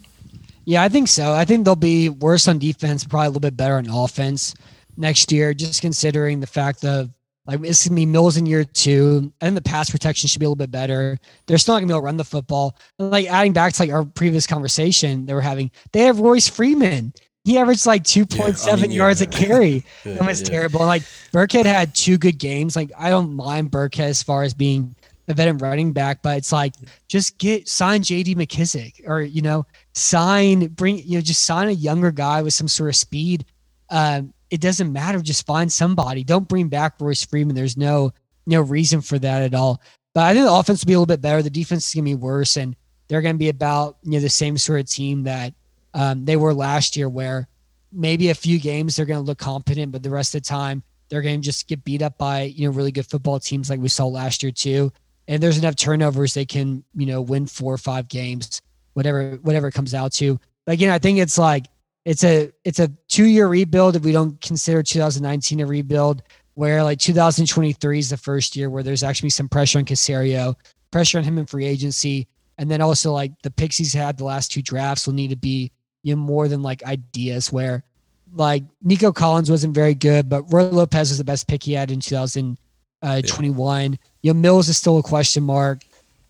[0.65, 1.33] Yeah, I think so.
[1.33, 4.53] I think they'll be worse on defense, probably a little bit better on offense
[4.97, 7.09] next year, just considering the fact of
[7.47, 9.31] like it's gonna be Mills in year two.
[9.41, 11.17] I think the pass protection should be a little bit better.
[11.47, 12.77] They're still not gonna be able to run the football.
[12.99, 17.13] Like adding back to like our previous conversation they were having, they have Royce Freeman.
[17.45, 19.27] He averaged like 2.7 yeah, I mean, yards yeah.
[19.27, 19.85] a carry.
[20.05, 20.81] yeah, that was terrible.
[20.81, 22.75] And like Burkhead had two good games.
[22.75, 24.95] Like I don't mind Burkhead as far as being
[25.27, 26.73] a veteran running back, but it's like
[27.07, 31.71] just get sign JD McKissic or you know, sign bring you know, just sign a
[31.71, 33.45] younger guy with some sort of speed.
[33.89, 35.21] Um, it doesn't matter.
[35.21, 36.23] Just find somebody.
[36.23, 37.55] Don't bring back Royce Freeman.
[37.55, 38.11] There's no
[38.45, 39.81] no reason for that at all.
[40.13, 41.41] But I think the offense will be a little bit better.
[41.41, 42.75] The defense is gonna be worse, and
[43.07, 45.53] they're gonna be about you know the same sort of team that
[45.93, 47.47] um, they were last year, where
[47.91, 51.21] maybe a few games they're gonna look competent, but the rest of the time they're
[51.21, 54.05] gonna just get beat up by you know really good football teams like we saw
[54.05, 54.91] last year too.
[55.27, 58.61] And there's enough turnovers they can you know win four or five games,
[58.93, 60.39] whatever whatever it comes out to.
[60.65, 61.65] But again, I think it's like
[62.05, 66.23] it's a it's a two year rebuild if we don't consider 2019 a rebuild
[66.53, 70.55] where like 2023 is the first year where there's actually some pressure on Caserio,
[70.91, 72.27] pressure on him in free agency,
[72.57, 75.37] and then also like the picks he's had the last two drafts will need to
[75.37, 75.71] be
[76.03, 77.83] you know more than like ideas where
[78.33, 81.91] like Nico Collins wasn't very good, but Roy Lopez was the best pick he had
[81.91, 82.57] in 2021.
[83.01, 83.97] Uh, yeah.
[84.21, 85.83] You know, Mills is still a question mark.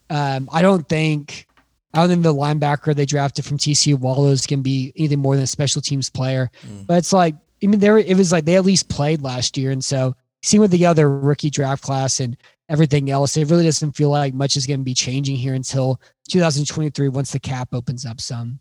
[0.10, 1.48] Um, I don't think
[1.94, 5.44] I don't think the linebacker they drafted from TCU Wallows can be anything more than
[5.44, 6.52] a special teams player.
[6.68, 6.86] Mm.
[6.88, 9.72] But it's like, I mean, there it was like they at least played last year,
[9.72, 12.38] and so see with the other rookie draft class and
[12.70, 16.00] everything else, it really doesn't feel like much is going to be changing here until
[16.30, 18.60] 2023 once the cap opens up some.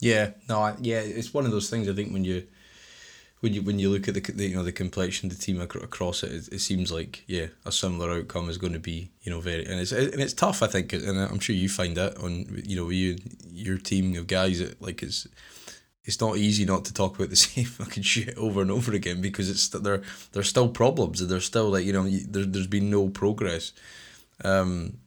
[0.00, 1.88] Yeah, no, I, yeah, it's one of those things.
[1.88, 2.46] I think when you
[3.40, 5.60] when you when you look at the, the you know the complexion of the team
[5.60, 9.30] across it, it, it, seems like yeah a similar outcome is going to be you
[9.30, 12.18] know very and it's and it's tough I think and I'm sure you find that
[12.18, 13.16] on you know you
[13.48, 15.28] your team of guys that like it's
[16.08, 19.20] it's not easy not to talk about the same fucking shit over and over again
[19.20, 22.66] because it's that there there's still problems and there's still like you know there there's
[22.66, 23.72] been no progress,
[24.42, 24.98] um,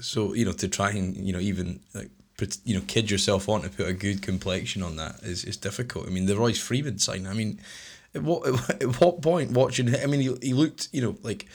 [0.00, 2.10] so you know to try and you know even like
[2.64, 6.06] you know, kid yourself on to put a good complexion on that is, is difficult.
[6.06, 7.26] I mean, the Royce Freeman sign.
[7.26, 7.60] I mean,
[8.14, 8.46] at what
[8.82, 9.94] at what point watching?
[9.94, 11.46] I mean, he, he looked you know like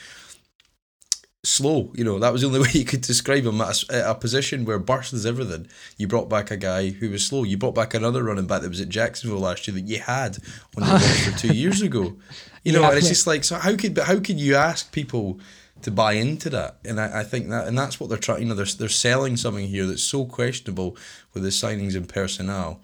[1.44, 1.92] slow.
[1.94, 4.14] You know, that was the only way you could describe him at a, at a
[4.14, 5.68] position where burst is everything.
[5.96, 7.44] You brought back a guy who was slow.
[7.44, 10.38] You brought back another running back that was at Jacksonville last year that you had
[10.76, 12.16] on the roster two years ago.
[12.64, 13.56] You know, yeah, and it's just like so.
[13.56, 15.40] How could how could you ask people?
[15.82, 16.78] To buy into that.
[16.84, 18.42] And I, I think that, and that's what they're trying.
[18.42, 20.96] You know, they're they're selling something here that's so questionable
[21.34, 22.80] with the signings and personnel.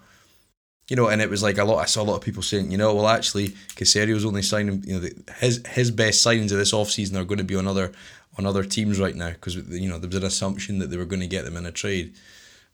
[0.88, 1.78] You know, and it was like a lot.
[1.78, 4.84] I saw a lot of people saying, you know, well, actually, Caserio's only signing.
[4.86, 7.66] You know, the, his his best signings of this offseason are going to be on
[7.66, 7.92] other
[8.36, 11.04] on other teams right now because you know there was an assumption that they were
[11.04, 12.14] going to get them in a trade.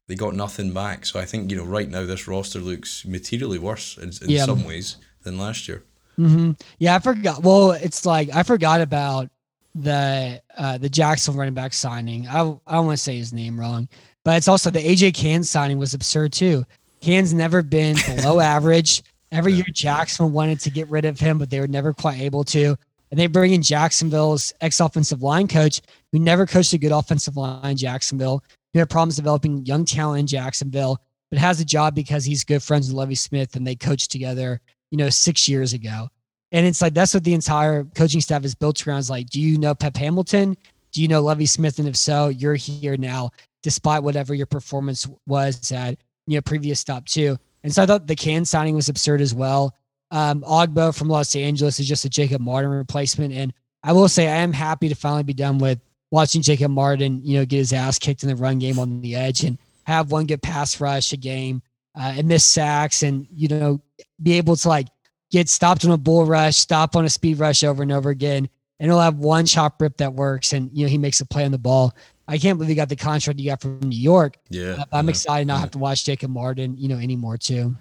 [0.06, 3.58] They got nothing back, so I think you know right now this roster looks materially
[3.58, 4.44] worse in, in yeah.
[4.44, 5.84] some ways than last year.
[6.18, 6.52] Mm-hmm.
[6.78, 7.42] Yeah, I forgot.
[7.42, 9.30] Well, it's like I forgot about
[9.74, 12.26] the uh, the Jackson running back signing.
[12.26, 13.88] I I don't want to say his name wrong,
[14.24, 16.64] but it's also the AJ Cann signing was absurd too.
[17.00, 19.02] Cann's never been below average.
[19.32, 22.44] Every year Jackson wanted to get rid of him, but they were never quite able
[22.44, 22.76] to.
[23.10, 25.80] And they bring in Jacksonville's ex offensive line coach,
[26.12, 28.42] who never coached a good offensive line in Jacksonville,
[28.72, 31.00] who had problems developing young talent in Jacksonville,
[31.30, 34.60] but has a job because he's good friends with Lovie Smith and they coached together,
[34.90, 36.08] you know, six years ago.
[36.52, 38.98] And it's like that's what the entire coaching staff is built around.
[38.98, 40.56] Is like, do you know Pep Hamilton?
[40.92, 41.78] Do you know Lovie Smith?
[41.78, 43.30] And if so, you're here now,
[43.62, 47.36] despite whatever your performance was at you know previous stop two.
[47.62, 49.74] And so I thought the Cann signing was absurd as well.
[50.10, 54.26] Um, Ogbah from Los Angeles is just a Jacob Martin replacement, and I will say
[54.26, 55.80] I am happy to finally be done with
[56.10, 59.14] watching Jacob Martin, you know, get his ass kicked in the run game on the
[59.14, 61.62] edge and have one good pass rush a game
[61.94, 63.80] uh, and miss sacks and you know
[64.22, 64.88] be able to like
[65.30, 68.48] get stopped on a bull rush, stop on a speed rush over and over again,
[68.78, 71.44] and he'll have one chop rip that works, and you know he makes a play
[71.44, 71.94] on the ball.
[72.28, 74.36] I can't believe he got the contract he got from New York.
[74.48, 75.60] Yeah, I'm yeah, excited not yeah.
[75.60, 77.76] have to watch Jacob Martin, you know, anymore too.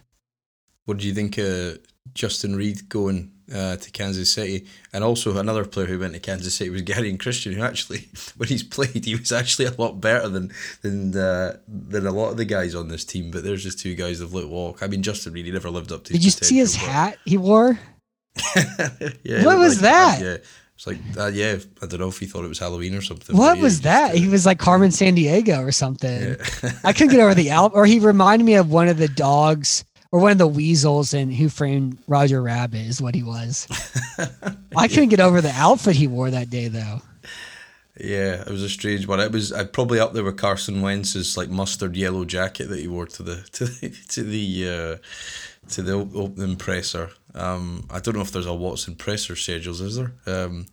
[0.86, 1.74] What do you think, uh,
[2.16, 6.56] Justin Reid going uh, to Kansas City, and also another player who went to Kansas
[6.56, 10.28] City was Geronimo Christian, who actually, when he's played, he was actually a lot better
[10.30, 13.32] than than uh, than a lot of the guys on this team.
[13.32, 14.84] But there's just two guys that let walk.
[14.84, 16.14] I mean, Justin really never lived up to.
[16.14, 17.80] Did you see his hat he wore?
[19.24, 20.22] yeah, What was like, that?
[20.22, 20.38] Yeah,
[20.76, 21.58] it's like uh, yeah.
[21.82, 23.36] I don't know if he thought it was Halloween or something.
[23.36, 24.08] What but yeah, was that?
[24.12, 26.22] just, uh, He was like Carmen Sandiego or something.
[26.22, 26.72] yeah.
[26.84, 29.84] I couldn't get over the out, or he reminded me of one of the dogs
[30.12, 33.68] or one of the weasels in Who Framed Roger Rabbit is what he was.
[34.76, 37.01] I couldn't get over the outfit he wore that day though.
[37.99, 39.20] Yeah, it was a strange one.
[39.20, 42.88] It was I'd probably up there with Carson Wentz's like mustard yellow jacket that he
[42.88, 47.10] wore to the to the to the uh, to the op- opening presser.
[47.36, 50.14] Um, I don't know if there's a Watson presser schedules, is there?
[50.26, 50.66] Um,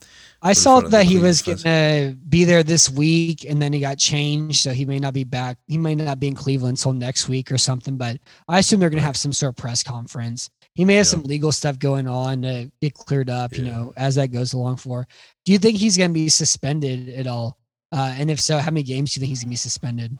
[0.43, 3.73] I saw front of the that he was gonna be there this week, and then
[3.73, 5.59] he got changed, so he may not be back.
[5.67, 7.97] He may not be in Cleveland until next week or something.
[7.97, 8.19] But
[8.49, 10.51] I assume they're gonna have some sort of press conference.
[10.75, 11.11] He may have Yeah.
[11.13, 14.77] some legal stuff going on to get cleared up, you know, as that goes along.
[14.77, 15.07] For
[15.45, 17.59] do you think he's gonna be suspended at all?
[17.93, 20.19] Uh, and if so, how many games do you think he's gonna be suspended?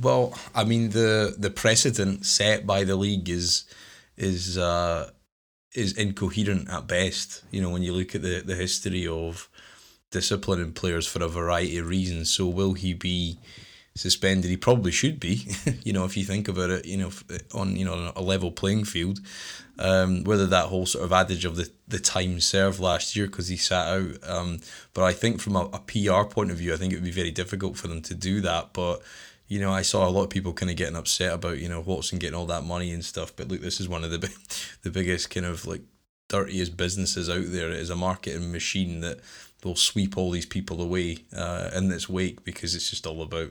[0.00, 3.64] Well, I mean the the precedent set by the league is
[4.16, 5.10] is uh,
[5.74, 7.44] is incoherent at best.
[7.50, 9.48] You know, when you look at the the history of
[10.10, 12.30] disciplining players for a variety of reasons.
[12.30, 13.38] So will he be
[13.94, 14.50] suspended?
[14.50, 15.46] He probably should be.
[15.84, 17.10] you know, if you think about it, you know,
[17.54, 19.20] on you know a level playing field.
[19.80, 23.46] Um, whether that whole sort of adage of the, the time served last year because
[23.46, 24.28] he sat out.
[24.28, 24.58] Um,
[24.92, 27.12] but I think from a, a PR point of view, I think it would be
[27.12, 28.72] very difficult for them to do that.
[28.72, 29.02] But
[29.48, 31.80] you know, I saw a lot of people kind of getting upset about you know
[31.80, 33.34] Watson getting all that money and stuff.
[33.34, 34.18] But look, this is one of the
[34.82, 35.82] the biggest kind of like
[36.28, 37.70] dirtiest businesses out there.
[37.70, 39.20] It is a marketing machine that
[39.64, 43.50] will sweep all these people away uh, in its wake because it's just all about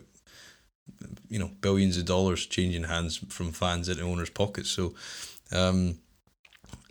[1.30, 4.70] you know billions of dollars changing hands from fans into owners' pockets.
[4.70, 4.94] So.
[5.52, 6.00] Um,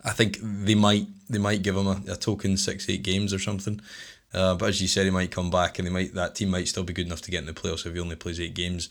[0.03, 3.39] I think they might they might give him a, a token six eight games or
[3.39, 3.81] something.
[4.33, 6.67] Uh, but as you said, he might come back and they might that team might
[6.67, 8.89] still be good enough to get in the playoffs if he only plays eight games,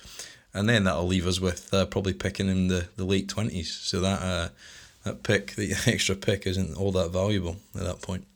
[0.55, 3.73] and then that'll leave us with uh, probably picking him the, the late twenties.
[3.73, 4.49] So that uh,
[5.05, 8.27] that pick, the extra pick, isn't all that valuable at that point.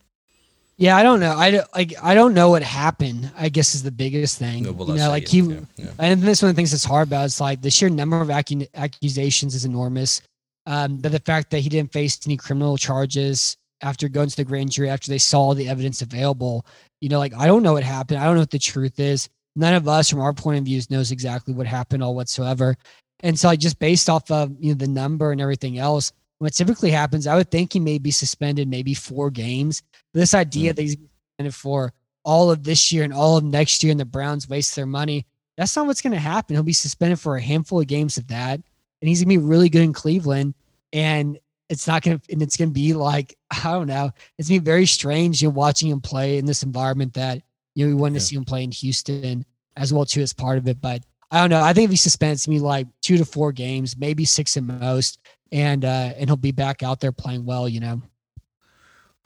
[0.77, 1.37] Yeah, I don't know.
[1.37, 1.93] I don't, like.
[2.03, 3.31] I don't know what happened.
[3.37, 4.63] I guess is the biggest thing.
[4.63, 5.41] No, well, you know, like he.
[5.41, 5.91] yeah, yeah.
[5.99, 8.29] And this one of the things that's hard about is like the sheer number of
[8.29, 10.23] accu- accusations is enormous.
[10.67, 14.45] Um, but the fact that he didn't face any criminal charges after going to the
[14.45, 16.67] grand jury after they saw the evidence available,
[17.01, 18.21] you know, like I don't know what happened.
[18.21, 19.29] I don't know what the truth is.
[19.57, 22.77] None of us, from our point of views, knows exactly what happened all whatsoever.
[23.23, 26.55] And so, like, just based off of you know the number and everything else, what
[26.55, 29.83] typically happens, I would think he may be suspended maybe four games.
[30.15, 30.77] This idea Mm.
[30.77, 31.93] that he's suspended for
[32.25, 35.27] all of this year and all of next year, and the Browns waste their money.
[35.57, 36.55] That's not what's going to happen.
[36.55, 39.47] He'll be suspended for a handful of games of that, and he's going to be
[39.47, 40.55] really good in Cleveland.
[40.93, 41.39] And
[41.71, 44.11] it's not going to, and it's going to be like I don't know.
[44.37, 47.41] It's to be very strange, you know, watching him play in this environment that
[47.75, 48.19] you know we wanted Yeah.
[48.21, 49.47] to see him play in Houston
[49.77, 50.81] as well too as part of it.
[50.81, 51.63] But I don't know.
[51.63, 55.21] I think if he suspends me like two to four games, maybe six at most,
[55.53, 57.69] and uh and he'll be back out there playing well.
[57.69, 58.03] You know.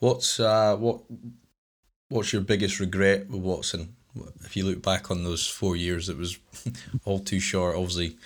[0.01, 1.01] What's uh what
[2.09, 3.97] what's your biggest regret with Watson?
[4.45, 6.39] If you look back on those four years, it was
[7.05, 7.75] all too short.
[7.77, 8.17] Obviously,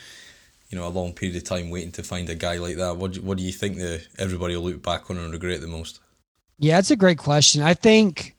[0.70, 2.96] you know, a long period of time waiting to find a guy like that.
[2.96, 5.66] What do, what do you think that everybody will look back on and regret the
[5.66, 6.00] most?
[6.58, 7.62] Yeah, it's a great question.
[7.62, 8.36] I think,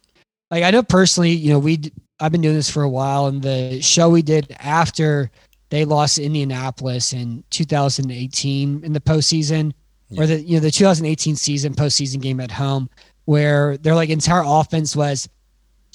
[0.52, 3.42] like, I know personally, you know, we I've been doing this for a while, and
[3.42, 5.32] the show we did after
[5.70, 9.72] they lost Indianapolis in 2018 in the postseason,
[10.10, 10.24] Yeah.
[10.24, 12.90] or the you know the 2018 season postseason game at home,
[13.26, 15.30] where their like entire offense was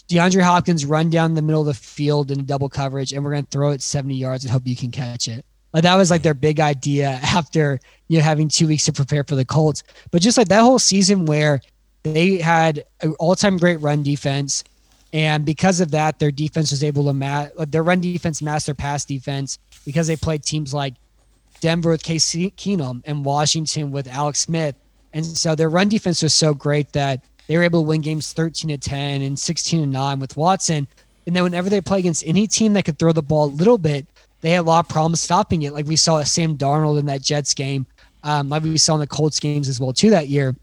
[0.08, 3.46] DeAndre Hopkins run down the middle of the field in double coverage, and we're gonna
[3.50, 5.44] throw it 70 yards and hope you can catch it.
[5.74, 9.24] Like that was like their big idea after you know having two weeks to prepare
[9.24, 9.82] for the Colts.
[10.10, 11.60] But just like that whole season where
[12.04, 14.62] they had an all-time great run defense,
[15.12, 18.74] and because of that, their defense was able to match their run defense matched their
[18.74, 20.94] pass defense because they played teams like
[21.60, 24.76] Denver with Case Keenum and Washington with Alex Smith,
[25.12, 28.32] and so their run defense was so great that they were able to win games
[28.32, 30.88] 13 to 10 and 16 to 9 with Watson.
[31.26, 33.78] And then whenever they play against any team that could throw the ball a little
[33.78, 34.06] bit,
[34.44, 35.72] they had a lot of problems stopping it.
[35.72, 37.86] Like we saw Sam Darnold in that Jets game,
[38.22, 40.54] um, like we saw in the Colts games as well too that year.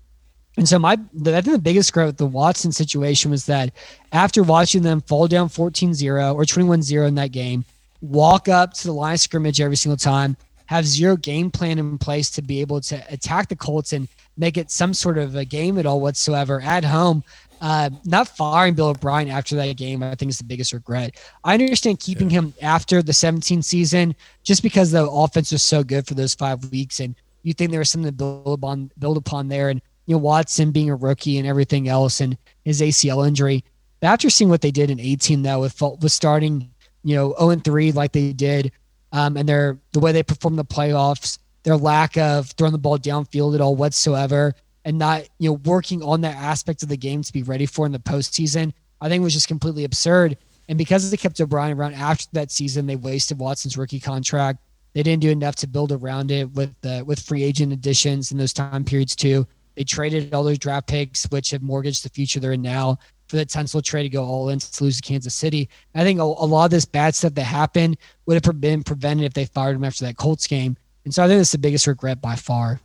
[0.55, 3.71] And so my, I think the biggest growth with the Watson situation was that
[4.11, 7.65] after watching them fall down 14-0 or 21-0 in that game,
[8.01, 11.97] walk up to the line of scrimmage every single time, have zero game plan in
[11.97, 14.07] place to be able to attack the Colts and
[14.37, 17.23] make it some sort of a game at all whatsoever at home.
[17.61, 21.15] Uh, not firing Bill O'Brien after that game, I think is the biggest regret.
[21.43, 26.07] I understand keeping him after the 17 season just because the offense was so good
[26.07, 29.47] for those five weeks, and you think there was something to build upon, build upon
[29.47, 29.69] there.
[29.69, 32.35] And you know Watson being a rookie and everything else, and
[32.65, 33.63] his ACL injury.
[33.99, 36.71] But after seeing what they did in 18, though, with with starting
[37.03, 38.71] you know 0 and 3 like they did,
[39.11, 42.97] um, and their the way they performed the playoffs, their lack of throwing the ball
[42.97, 44.55] downfield at all whatsoever,
[44.85, 47.85] and not, you know, working on that aspect of the game to be ready for
[47.85, 50.37] in the postseason, I think was just completely absurd.
[50.69, 54.59] And because they kept O'Brien around after that season, they wasted Watson's rookie contract.
[54.93, 58.37] They didn't do enough to build around it with the with free agent additions in
[58.37, 59.47] those time periods too.
[59.75, 62.97] They traded all those draft picks, which have mortgaged the future they're in now
[63.31, 65.69] for the Tunsil trade to go all in to lose to Kansas City.
[65.95, 69.25] I think a, a, lot of this bad stuff that happened would have been prevented
[69.25, 70.75] if they fired him after that Colts game.
[71.05, 72.81] And so I think that's the biggest regret by far.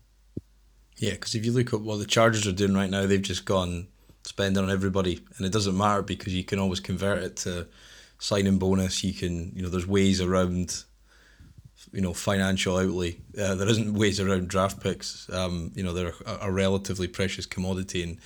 [0.96, 3.44] Yeah, because if you look at what the Chargers are doing right now, they've just
[3.44, 3.88] gone
[4.24, 7.66] spending on everybody, and it doesn't matter because you can always convert it to
[8.18, 9.04] signing bonus.
[9.04, 10.84] You can, you know, there's ways around
[11.92, 13.16] you know financial outlay.
[13.38, 15.28] Uh, there isn't ways around draft picks.
[15.32, 18.18] Um, you know they're a, a, relatively precious commodity, and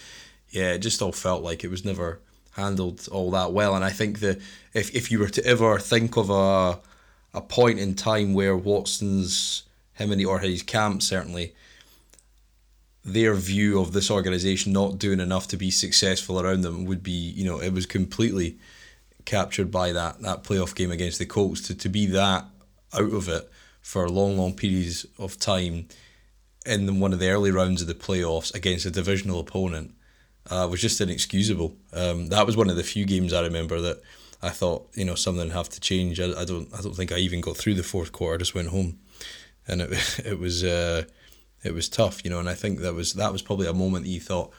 [0.50, 2.20] yeah, it just all felt like it was never
[2.52, 3.74] handled all that well.
[3.74, 4.40] And I think that
[4.74, 6.80] if if you were to ever think of a
[7.32, 9.64] a point in time where Watson's
[9.94, 11.54] him and or his camp certainly
[13.04, 17.12] their view of this organization not doing enough to be successful around them would be
[17.12, 18.58] you know it was completely
[19.24, 22.44] captured by that that playoff game against the Colts to, to be that
[22.92, 25.88] out of it for long, long periods of time
[26.66, 29.94] in one of the early rounds of the playoffs against a divisional opponent
[30.50, 31.74] uh, was just inexcusable.
[31.92, 34.02] Um, that was one of the few games I remember that
[34.42, 36.20] I thought you know something have to change.
[36.20, 38.34] I, I don't I don't think I even got through the fourth quarter.
[38.34, 38.98] I just went home,
[39.66, 41.04] and it it was uh,
[41.62, 42.38] it was tough, you know.
[42.38, 44.52] And I think that was that was probably a moment that you thought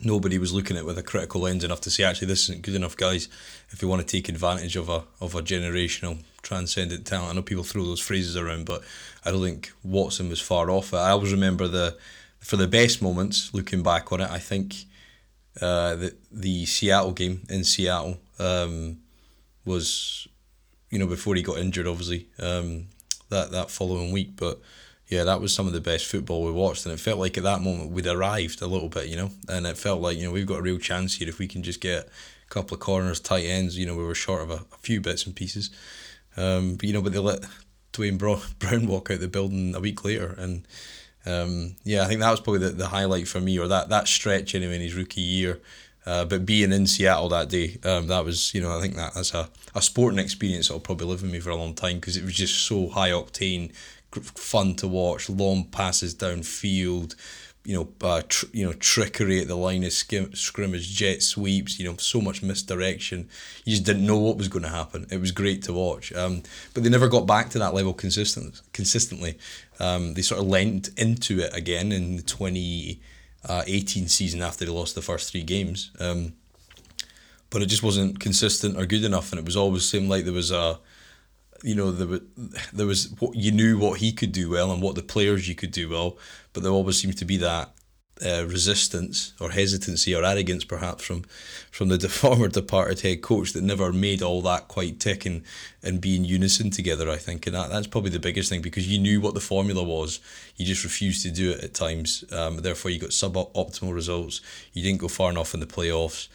[0.00, 2.62] nobody was looking at it with a critical lens enough to say actually this isn't
[2.62, 3.28] good enough, guys.
[3.70, 7.30] If we want to take advantage of a of a generational transcendent talent.
[7.30, 8.82] I know people throw those phrases around, but
[9.24, 11.98] I don't think Watson was far off I always remember the
[12.38, 14.30] for the best moments looking back on it.
[14.30, 14.74] I think
[15.60, 18.98] uh, the the Seattle game in Seattle um,
[19.64, 20.28] was
[20.90, 22.86] you know before he got injured, obviously um,
[23.28, 24.60] that that following week, but.
[25.08, 27.44] Yeah, that was some of the best football we watched, and it felt like at
[27.44, 30.32] that moment we'd arrived a little bit, you know, and it felt like you know
[30.32, 33.20] we've got a real chance here if we can just get a couple of corners,
[33.20, 33.78] tight ends.
[33.78, 35.70] You know, we were short of a, a few bits and pieces,
[36.36, 37.44] um, but you know, but they let
[37.92, 38.18] Duane
[38.58, 40.66] Brown walk out the building a week later, and
[41.24, 44.08] um, yeah, I think that was probably the, the highlight for me, or that that
[44.08, 45.60] stretch anyway in his rookie year.
[46.06, 49.14] Uh, but being in Seattle that day, um, that was you know I think that
[49.14, 52.16] that's a, a sporting experience that'll probably live with me for a long time because
[52.16, 53.72] it was just so high octane,
[54.20, 57.14] fun to watch, long passes downfield,
[57.66, 61.80] you know, uh, tr- you know, trickery at the line of skim- scrimmage, jet sweeps,
[61.80, 63.28] you know, so much misdirection.
[63.64, 65.06] You just didn't know what was going to happen.
[65.10, 66.12] It was great to watch.
[66.12, 66.44] Um,
[66.74, 69.36] but they never got back to that level consistent consistently.
[69.80, 74.94] Um, they sort of lent into it again in the 2018 season after they lost
[74.94, 75.90] the first three games.
[75.98, 76.34] Um,
[77.50, 80.32] but it just wasn't consistent or good enough, and it was always seemed like there
[80.32, 80.78] was a
[81.62, 82.20] you know there was
[82.72, 85.54] there was what you knew what he could do well and what the players you
[85.54, 86.18] could do well,
[86.52, 87.76] but there always seems to be that
[88.24, 91.22] uh, resistance or hesitancy or arrogance perhaps from
[91.70, 95.42] from the former departed head coach that never made all that quite tick and,
[95.82, 97.46] and be in unison together I think.
[97.46, 100.20] And that, that's probably the biggest thing because you knew what the formula was.
[100.56, 102.24] You just refused to do it at times.
[102.32, 104.40] Um, therefore you got suboptimal results.
[104.72, 106.28] You didn't go far enough in the playoffs.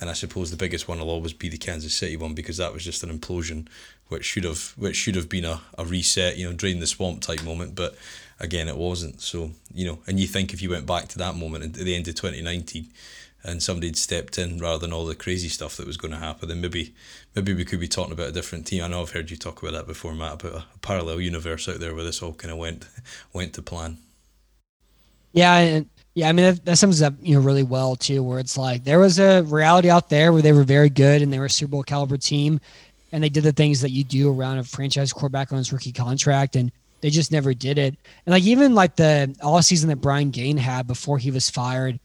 [0.00, 2.72] And I suppose the biggest one will always be the Kansas City one because that
[2.72, 3.68] was just an implosion
[4.10, 7.22] which should have which should have been a, a reset, you know, drain the swamp
[7.22, 7.96] type moment, but
[8.38, 9.20] again it wasn't.
[9.20, 11.94] So, you know, and you think if you went back to that moment at the
[11.94, 12.88] end of twenty nineteen
[13.42, 16.18] and somebody had stepped in rather than all the crazy stuff that was going to
[16.18, 16.94] happen, then maybe
[17.34, 18.82] maybe we could be talking about a different team.
[18.82, 21.80] I know I've heard you talk about that before, Matt, about a, parallel universe out
[21.80, 22.86] there where this all kind of went
[23.32, 23.98] went to plan.
[25.32, 28.40] Yeah, and yeah, I mean that, that sums up you know really well too, where
[28.40, 31.38] it's like there was a reality out there where they were very good and they
[31.38, 32.60] were a Super Bowl caliber team,
[33.12, 35.92] and they did the things that you do around a franchise quarterback on his rookie
[35.92, 37.96] contract, and they just never did it.
[38.26, 41.98] And like even like the all season that Brian Gaine had before he was fired,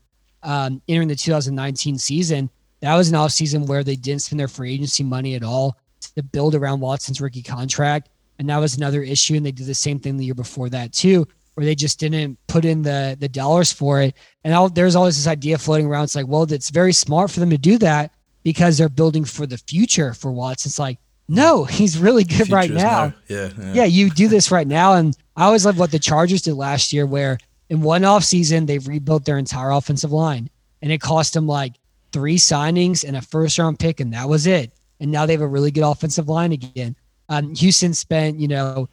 [0.44, 2.50] um, entering the 2019 season,
[2.82, 5.78] that was an off season where they didn't spend their free agency money at all
[6.16, 9.36] to build around Watson's rookie contract, and that was another issue.
[9.36, 12.38] And they did the same thing the year before that too, where they just didn't
[12.48, 14.16] put in the the dollars for it.
[14.44, 16.06] And all, there's always this idea floating around.
[16.06, 18.15] It's like, well, it's very smart for them to do that
[18.46, 20.68] because they're building for the future for Watts.
[20.68, 23.08] It's like, no, he's really good right now.
[23.08, 23.14] now.
[23.28, 23.84] Yeah, yeah, yeah.
[23.86, 27.06] You do this right now, and I always love what the Chargers did last year,
[27.06, 27.38] where
[27.70, 30.50] in one off season they rebuilt their entire offensive line,
[30.82, 31.74] and it cost them like
[32.14, 34.72] three signings and a first round pick, and that was it.
[35.02, 36.96] And now they have a really good offensive line again.
[37.28, 38.88] Um, Houston spent, you know,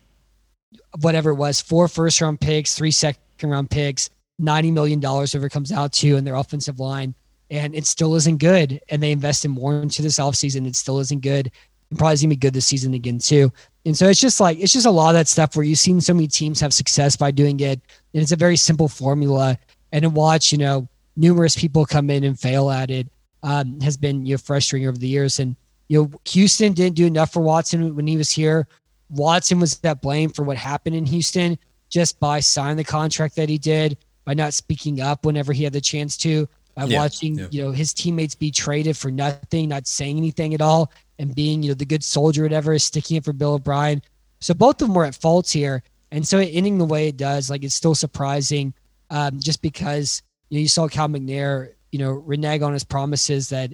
[1.03, 5.49] whatever it was, four first round picks, three second round picks, ninety million dollars, whatever
[5.49, 7.15] it comes out to, in their offensive line
[7.53, 8.81] and it still isn't good.
[8.89, 10.67] And they invested more into this offseason.
[10.67, 11.53] It still isn't good.
[11.91, 13.53] And probably is gonna be good this season again too.
[13.85, 16.01] And so it's just like it's just a lot of that stuff where you've seen
[16.01, 17.79] so many teams have success by doing it.
[18.15, 19.59] And it's a very simple formula.
[19.93, 23.07] and to watch, you know, numerous people come in and fail at it
[23.43, 25.39] um, has been you know frustrating over the years.
[25.39, 25.55] And
[25.89, 28.67] you know, Houston didn't do enough for Watson when he was here.
[29.11, 31.59] Watson was that blame for what happened in Houston
[31.91, 35.75] just by signing the contract that he did, by not speaking up whenever he had
[35.75, 37.47] the chance to, by yeah, watching yeah.
[37.51, 41.63] you know his teammates be traded for nothing, not saying anything at all, and being
[41.63, 44.03] you know the good soldier, whatever, sticking it for Bill O'Brien.
[44.41, 47.51] So both of them were at fault here, and so ending the way it does,
[47.51, 48.75] like it's still surprising,
[49.11, 53.49] um, just because you know you saw Cal McNair, you know, renege on his promises
[53.51, 53.73] that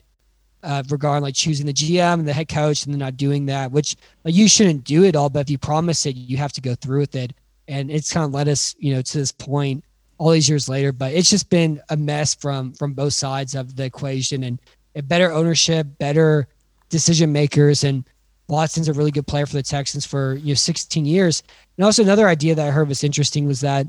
[0.62, 3.70] uh, regarding like choosing the GM and the head coach and then not doing that,
[3.70, 5.30] which like, you shouldn't do it all.
[5.30, 7.32] But if you promise it, you have to go through with it.
[7.68, 9.84] And it's kind of led us, you know, to this point
[10.18, 10.92] all these years later.
[10.92, 14.60] But it's just been a mess from from both sides of the equation and
[15.06, 16.48] better ownership, better
[16.88, 18.04] decision makers, and
[18.48, 21.42] Watson's a really good player for the Texans for you know 16 years.
[21.76, 23.86] And also another idea that I heard was interesting was that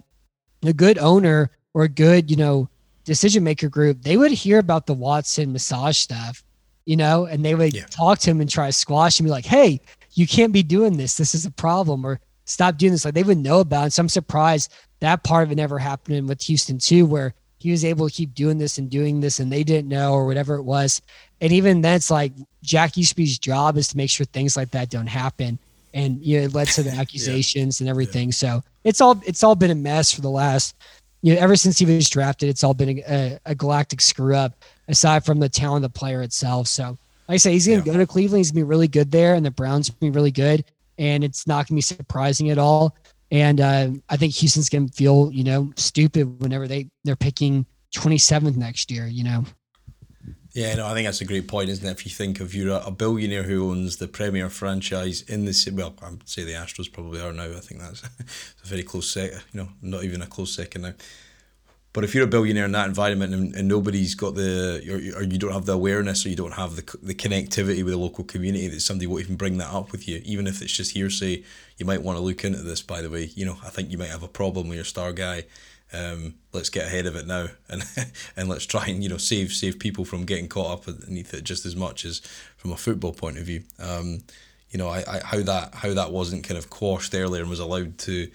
[0.64, 2.70] a good owner or a good you know
[3.06, 6.44] decision maker group they would hear about the Watson massage stuff
[6.90, 7.86] you know, and they would yeah.
[7.86, 9.80] talk to him and try to squash him, be like, hey,
[10.14, 11.18] you can't be doing this.
[11.18, 12.20] This is a problem, or
[12.50, 13.06] stop doing this.
[13.06, 13.94] Like they would know about it.
[13.94, 17.84] So I'm surprised that part of it never happened with Houston too, where he was
[17.84, 20.64] able to keep doing this and doing this and they didn't know or whatever it
[20.64, 21.02] was.
[21.42, 22.32] And even that's like
[22.64, 25.60] Jack Easterby's job is to make sure things like that don't happen.
[25.94, 27.86] And you know, it led to the accusations yeah.
[27.86, 28.30] and everything.
[28.30, 28.34] Yeah.
[28.34, 30.76] So it's all it's all been a mess for the last
[31.22, 34.54] you know, ever since he was drafted, it's all been a, a galactic screw up
[34.88, 36.68] aside from the talent of the player itself.
[36.68, 36.98] So,
[37.28, 37.94] like I say, he's going to yeah.
[37.94, 38.40] go to Cleveland.
[38.40, 40.64] He's going to be really good there, and the Browns going to be really good.
[41.00, 42.96] And it's not going to be surprising at all.
[43.32, 47.66] And uh, I think Houston's going to feel, you know, stupid whenever they they're picking
[47.96, 49.08] 27th next year.
[49.08, 49.46] You know.
[50.54, 51.92] Yeah, no, I think that's a great point, isn't it?
[51.92, 55.78] If you think of you're a billionaire who owns the premier franchise in the city,
[55.78, 57.44] well, I'd say the Astros probably are now.
[57.44, 58.04] I think that's
[58.64, 59.44] a very close second.
[59.54, 60.94] You know, not even a close second now.
[61.92, 65.24] But if you're a billionaire in that environment and, and nobody's got the or, or
[65.24, 68.24] you don't have the awareness or you don't have the the connectivity with the local
[68.24, 71.44] community that somebody won't even bring that up with you, even if it's just hearsay,
[71.78, 72.82] you might want to look into this.
[72.82, 75.14] By the way, you know I think you might have a problem with your star
[75.14, 75.46] guy.
[75.92, 77.84] Um, let's get ahead of it now and
[78.38, 81.44] and let's try and you know save save people from getting caught up underneath it
[81.44, 82.20] just as much as
[82.58, 83.64] from a football point of view.
[83.80, 84.22] Um,
[84.70, 87.60] you know I, I how that how that wasn't kind of quashed earlier and was
[87.60, 88.30] allowed to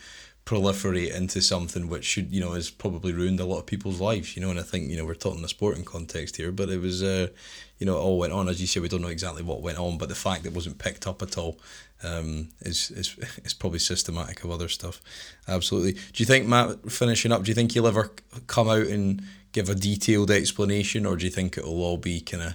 [0.45, 4.37] proliferate into something which should you know has probably ruined a lot of people's lives
[4.37, 6.81] you know and I think you know we're talking the sporting context here but it
[6.83, 7.29] was uh
[7.79, 8.49] you know it all went on.
[8.49, 10.55] As you say we don't know exactly what went on but the fact that it
[10.55, 11.59] wasn't picked up at all
[12.03, 15.01] um is is is probably systematic of other stuff.
[15.49, 15.93] Absolutely.
[15.93, 18.13] Do you think Matt finishing up do you think he'll ever
[18.47, 19.23] come out and
[19.53, 22.55] give a detailed explanation or do you think it'll all be kind of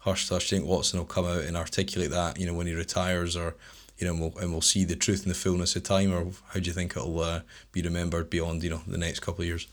[0.00, 2.66] hush hush do you think Watson will come out and articulate that you know when
[2.66, 3.56] he retires or
[4.00, 6.26] you know, and we'll, and we'll see the truth in the fullness of time, or
[6.48, 7.40] how do you think it'll uh,
[7.72, 9.66] be remembered beyond, you know, the next couple of years?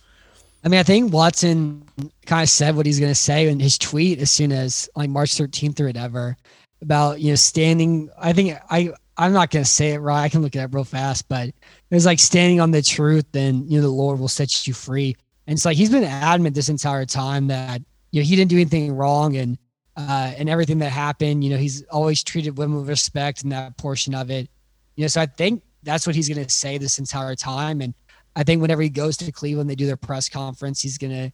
[0.63, 1.87] I mean, I think Watson
[2.25, 5.09] kind of said what he's going to say in his tweet as soon as like
[5.09, 6.35] March 13th or whatever
[6.81, 8.09] about, you know, standing.
[8.17, 10.23] I think I, I'm not going to say it right.
[10.23, 11.55] I can look it up real fast, but it
[11.89, 15.15] was like standing on the truth and, you know, the Lord will set you free.
[15.45, 18.57] And it's like he's been adamant this entire time that, you know, he didn't do
[18.57, 19.57] anything wrong and
[19.97, 21.43] uh, and everything that happened.
[21.43, 24.47] You know, he's always treated women with respect in that portion of it.
[24.95, 27.81] You know, so I think that's what he's going to say this entire time.
[27.81, 27.93] And
[28.35, 31.31] I think whenever he goes to Cleveland, they do their press conference, he's going to,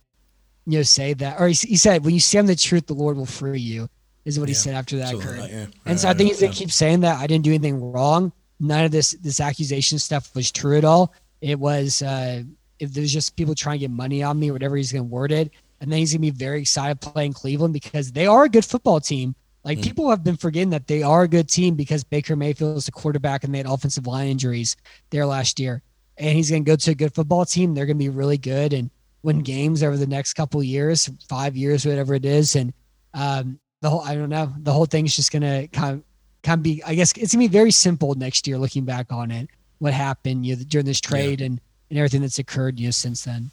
[0.66, 3.18] you know, say that, or he, he, said, when you stand the truth, the Lord
[3.18, 3.89] will free you,
[4.24, 4.51] is what yeah.
[4.51, 5.49] he said after that occurred.
[5.49, 5.66] Yeah.
[5.86, 7.20] And so I think he's going to keep saying that.
[7.20, 8.32] I didn't do anything wrong.
[8.59, 11.14] None of this, this accusation stuff was true at all.
[11.41, 12.43] It was, uh,
[12.80, 15.09] if there's just people trying to get money on me or whatever he's going to
[15.09, 15.51] word it,
[15.84, 19.01] and then he's gonna be very excited playing Cleveland because they are a good football
[19.01, 19.36] team.
[19.65, 19.84] Like mm.
[19.84, 22.93] people have been forgetting that they are a good team because Baker Mayfield is the
[22.93, 24.77] quarterback and they had offensive line injuries
[25.09, 25.81] there last year.
[26.17, 27.73] And he's gonna go to a good football team.
[27.73, 28.89] They're gonna be really good and
[29.23, 32.55] win games over the next couple years, five years, whatever it is.
[32.55, 32.73] And
[33.13, 36.03] um, the whole I don't know, the whole thing's just gonna kind of
[36.43, 39.31] kind of be I guess it's gonna be very simple next year looking back on
[39.31, 41.47] it, what happened you know, during this trade yeah.
[41.47, 43.51] and, and everything that's occurred you know, since then.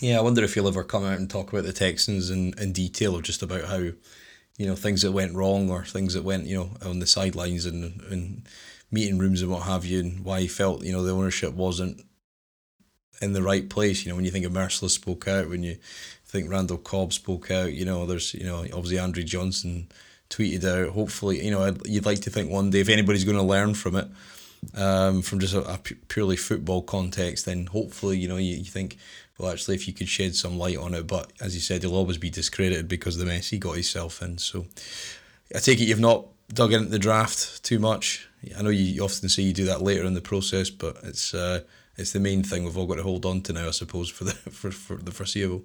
[0.00, 2.72] Yeah, I wonder if you'll ever come out and talk about the Texans in, in
[2.72, 6.46] detail or just about how, you know, things that went wrong or things that went,
[6.46, 8.48] you know, on the sidelines and, and
[8.90, 12.00] meeting rooms and what have you, and why he felt, you know, the ownership wasn't
[13.20, 14.02] in the right place.
[14.02, 15.76] You know, when you think of Mercilus spoke out, when you
[16.24, 19.90] think Randall Cobb spoke out, you know, there's, you know, obviously Andre Johnson
[20.30, 20.94] tweeted out.
[20.94, 23.96] Hopefully, you know, you'd like to think one day if anybody's going to learn from
[23.96, 24.08] it,
[24.74, 25.78] um, from just a, a,
[26.08, 28.96] purely football context, then hopefully, you know, you, you think
[29.40, 31.06] well, actually, if you could shed some light on it.
[31.06, 34.20] But as you said, he'll always be discredited because of the mess he got himself
[34.20, 34.36] in.
[34.38, 34.66] So
[35.54, 38.28] I take it you've not dug into the draft too much.
[38.56, 41.60] I know you often say you do that later in the process, but it's uh,
[41.96, 44.24] it's the main thing we've all got to hold on to now, I suppose, for
[44.24, 45.62] the for, for the foreseeable.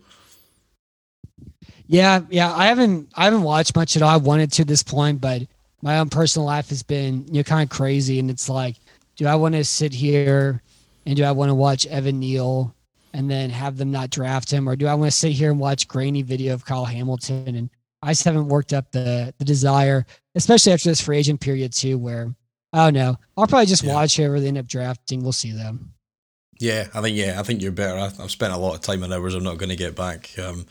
[1.87, 2.53] Yeah, yeah.
[2.53, 4.09] I haven't I haven't watched much at all.
[4.09, 5.43] I wanted to this point, but
[5.81, 8.77] my own personal life has been you know kind of crazy, and it's like,
[9.17, 10.61] do I want to sit here
[11.05, 12.74] and do I want to watch Evan Neal
[13.15, 15.59] and then have them not draft him, or do I want to sit here and
[15.59, 17.55] watch grainy video of Kyle Hamilton?
[17.55, 17.69] And
[18.01, 20.05] I just haven't worked up the the desire,
[20.35, 22.35] especially after this free agent period too, where
[22.73, 23.15] I don't know.
[23.37, 23.93] I'll probably just yeah.
[23.93, 25.23] watch whoever they end up drafting.
[25.23, 25.93] We'll see them.
[26.59, 27.97] Yeah, I think yeah, I think you're better.
[27.97, 30.31] I've spent a lot of time and hours I'm not going to get back.
[30.37, 30.65] Um,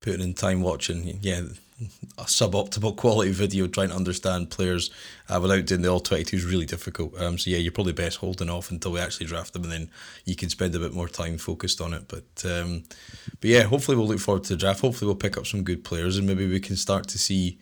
[0.00, 1.42] putting in time watching, yeah,
[2.18, 4.90] a suboptimal quality video trying to understand players
[5.28, 7.18] uh, without doing the all 22 is really difficult.
[7.20, 9.90] Um, so, yeah, you're probably best holding off until we actually draft them and then
[10.24, 12.04] you can spend a bit more time focused on it.
[12.08, 12.84] But, um,
[13.40, 14.80] but yeah, hopefully we'll look forward to the draft.
[14.80, 17.58] Hopefully we'll pick up some good players and maybe we can start to see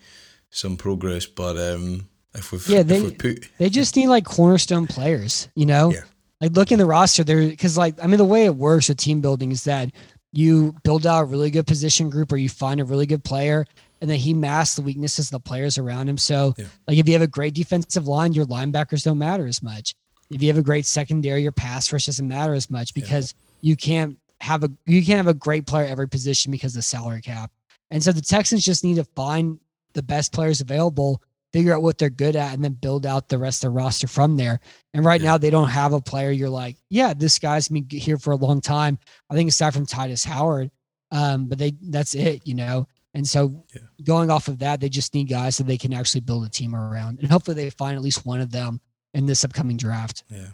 [0.49, 1.25] some progress.
[1.25, 5.47] But um, if we've, yeah, they, if we've put, they just need like cornerstone players,
[5.55, 5.91] you know?
[5.91, 6.01] Yeah.
[6.41, 8.97] Like look in the roster there, because like I mean the way it works with
[8.97, 9.91] team building is that
[10.31, 13.65] you build out a really good position group or you find a really good player
[14.01, 16.17] and then he masks the weaknesses of the players around him.
[16.17, 16.65] So, yeah.
[16.87, 19.95] like if you have a great defensive line, your linebackers don't matter as much.
[20.29, 23.69] If you have a great secondary, your pass rush doesn't matter as much because yeah.
[23.69, 26.83] you can't have a you can't have a great player every position because of the
[26.83, 27.51] salary cap.
[27.91, 29.59] And so the Texans just need to find
[29.93, 31.21] the best players available
[31.51, 34.07] figure out what they're good at, and then build out the rest of the roster
[34.07, 34.59] from there.
[34.93, 35.31] And right yeah.
[35.31, 38.35] now, they don't have a player you're like, yeah, this guy's been here for a
[38.35, 38.99] long time.
[39.29, 40.71] I think aside from Tytus Howard,
[41.11, 42.87] um, but they that's it, you know.
[43.13, 43.81] And so, yeah.
[44.03, 46.75] going off of that, they just need guys that they can actually build a team
[46.75, 48.81] around, and hopefully, they find at least one of them
[49.13, 50.23] in this upcoming draft.
[50.29, 50.49] Yeah,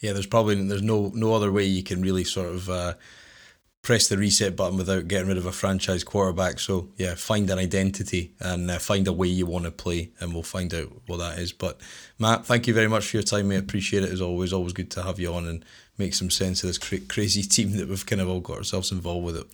[0.00, 0.12] yeah.
[0.12, 2.68] There's probably there's no no other way you can really sort of.
[2.68, 2.94] Uh,
[3.84, 6.58] press the reset button without getting rid of a franchise quarterback.
[6.58, 10.32] So yeah, find an identity and uh, find a way you want to play, and
[10.32, 11.52] we'll find out what that is.
[11.52, 11.78] But
[12.18, 13.58] Matt, thank you very much for your time, mate.
[13.58, 14.54] Appreciate it as always.
[14.54, 15.64] Always good to have you on and
[15.98, 18.90] make some sense of this cra- crazy team that we've kind of all got ourselves
[18.90, 19.36] involved with.
[19.36, 19.46] It,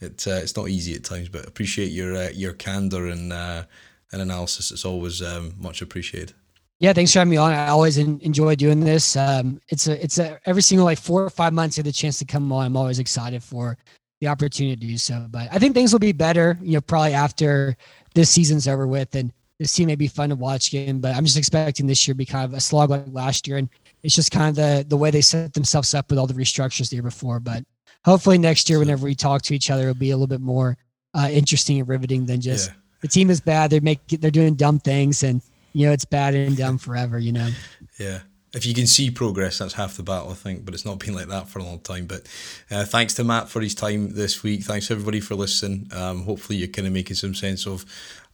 [0.00, 3.64] it uh, it's not easy at times, but appreciate your uh, your candor and uh,
[4.10, 4.70] and analysis.
[4.70, 6.32] It's always um, much appreciated.
[6.78, 7.52] Yeah, thanks for having me on.
[7.52, 9.16] I always enjoy doing this.
[9.16, 11.92] Um, it's a, it's a, every single like four or five months, I get the
[11.92, 12.66] chance to come on.
[12.66, 13.78] I'm always excited for
[14.20, 15.26] the opportunity to do so.
[15.30, 17.76] But I think things will be better, you know, probably after
[18.14, 21.00] this season's over with, and this team may be fun to watch again.
[21.00, 23.56] But I'm just expecting this year to be kind of a slog like last year,
[23.56, 23.70] and
[24.02, 26.90] it's just kind of the the way they set themselves up with all the restructures
[26.90, 27.40] the year before.
[27.40, 27.64] But
[28.04, 30.76] hopefully next year, whenever we talk to each other, it'll be a little bit more
[31.14, 32.76] uh, interesting and riveting than just yeah.
[33.00, 33.70] the team is bad.
[33.70, 35.40] They're making they're doing dumb things and
[35.76, 37.50] you know, it's bad and dumb forever, you know?
[37.98, 38.20] Yeah.
[38.54, 40.64] If you can see progress, that's half the battle, I think.
[40.64, 42.06] But it's not been like that for a long time.
[42.06, 42.22] But
[42.70, 44.62] uh, thanks to Matt for his time this week.
[44.62, 45.90] Thanks everybody for listening.
[45.92, 47.84] Um, hopefully, you're kind of making some sense of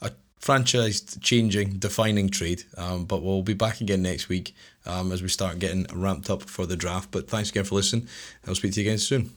[0.00, 2.62] a franchise changing, defining trade.
[2.76, 4.54] Um, but we'll be back again next week
[4.86, 7.10] um, as we start getting ramped up for the draft.
[7.10, 8.06] But thanks again for listening.
[8.46, 9.30] I'll speak to you again soon.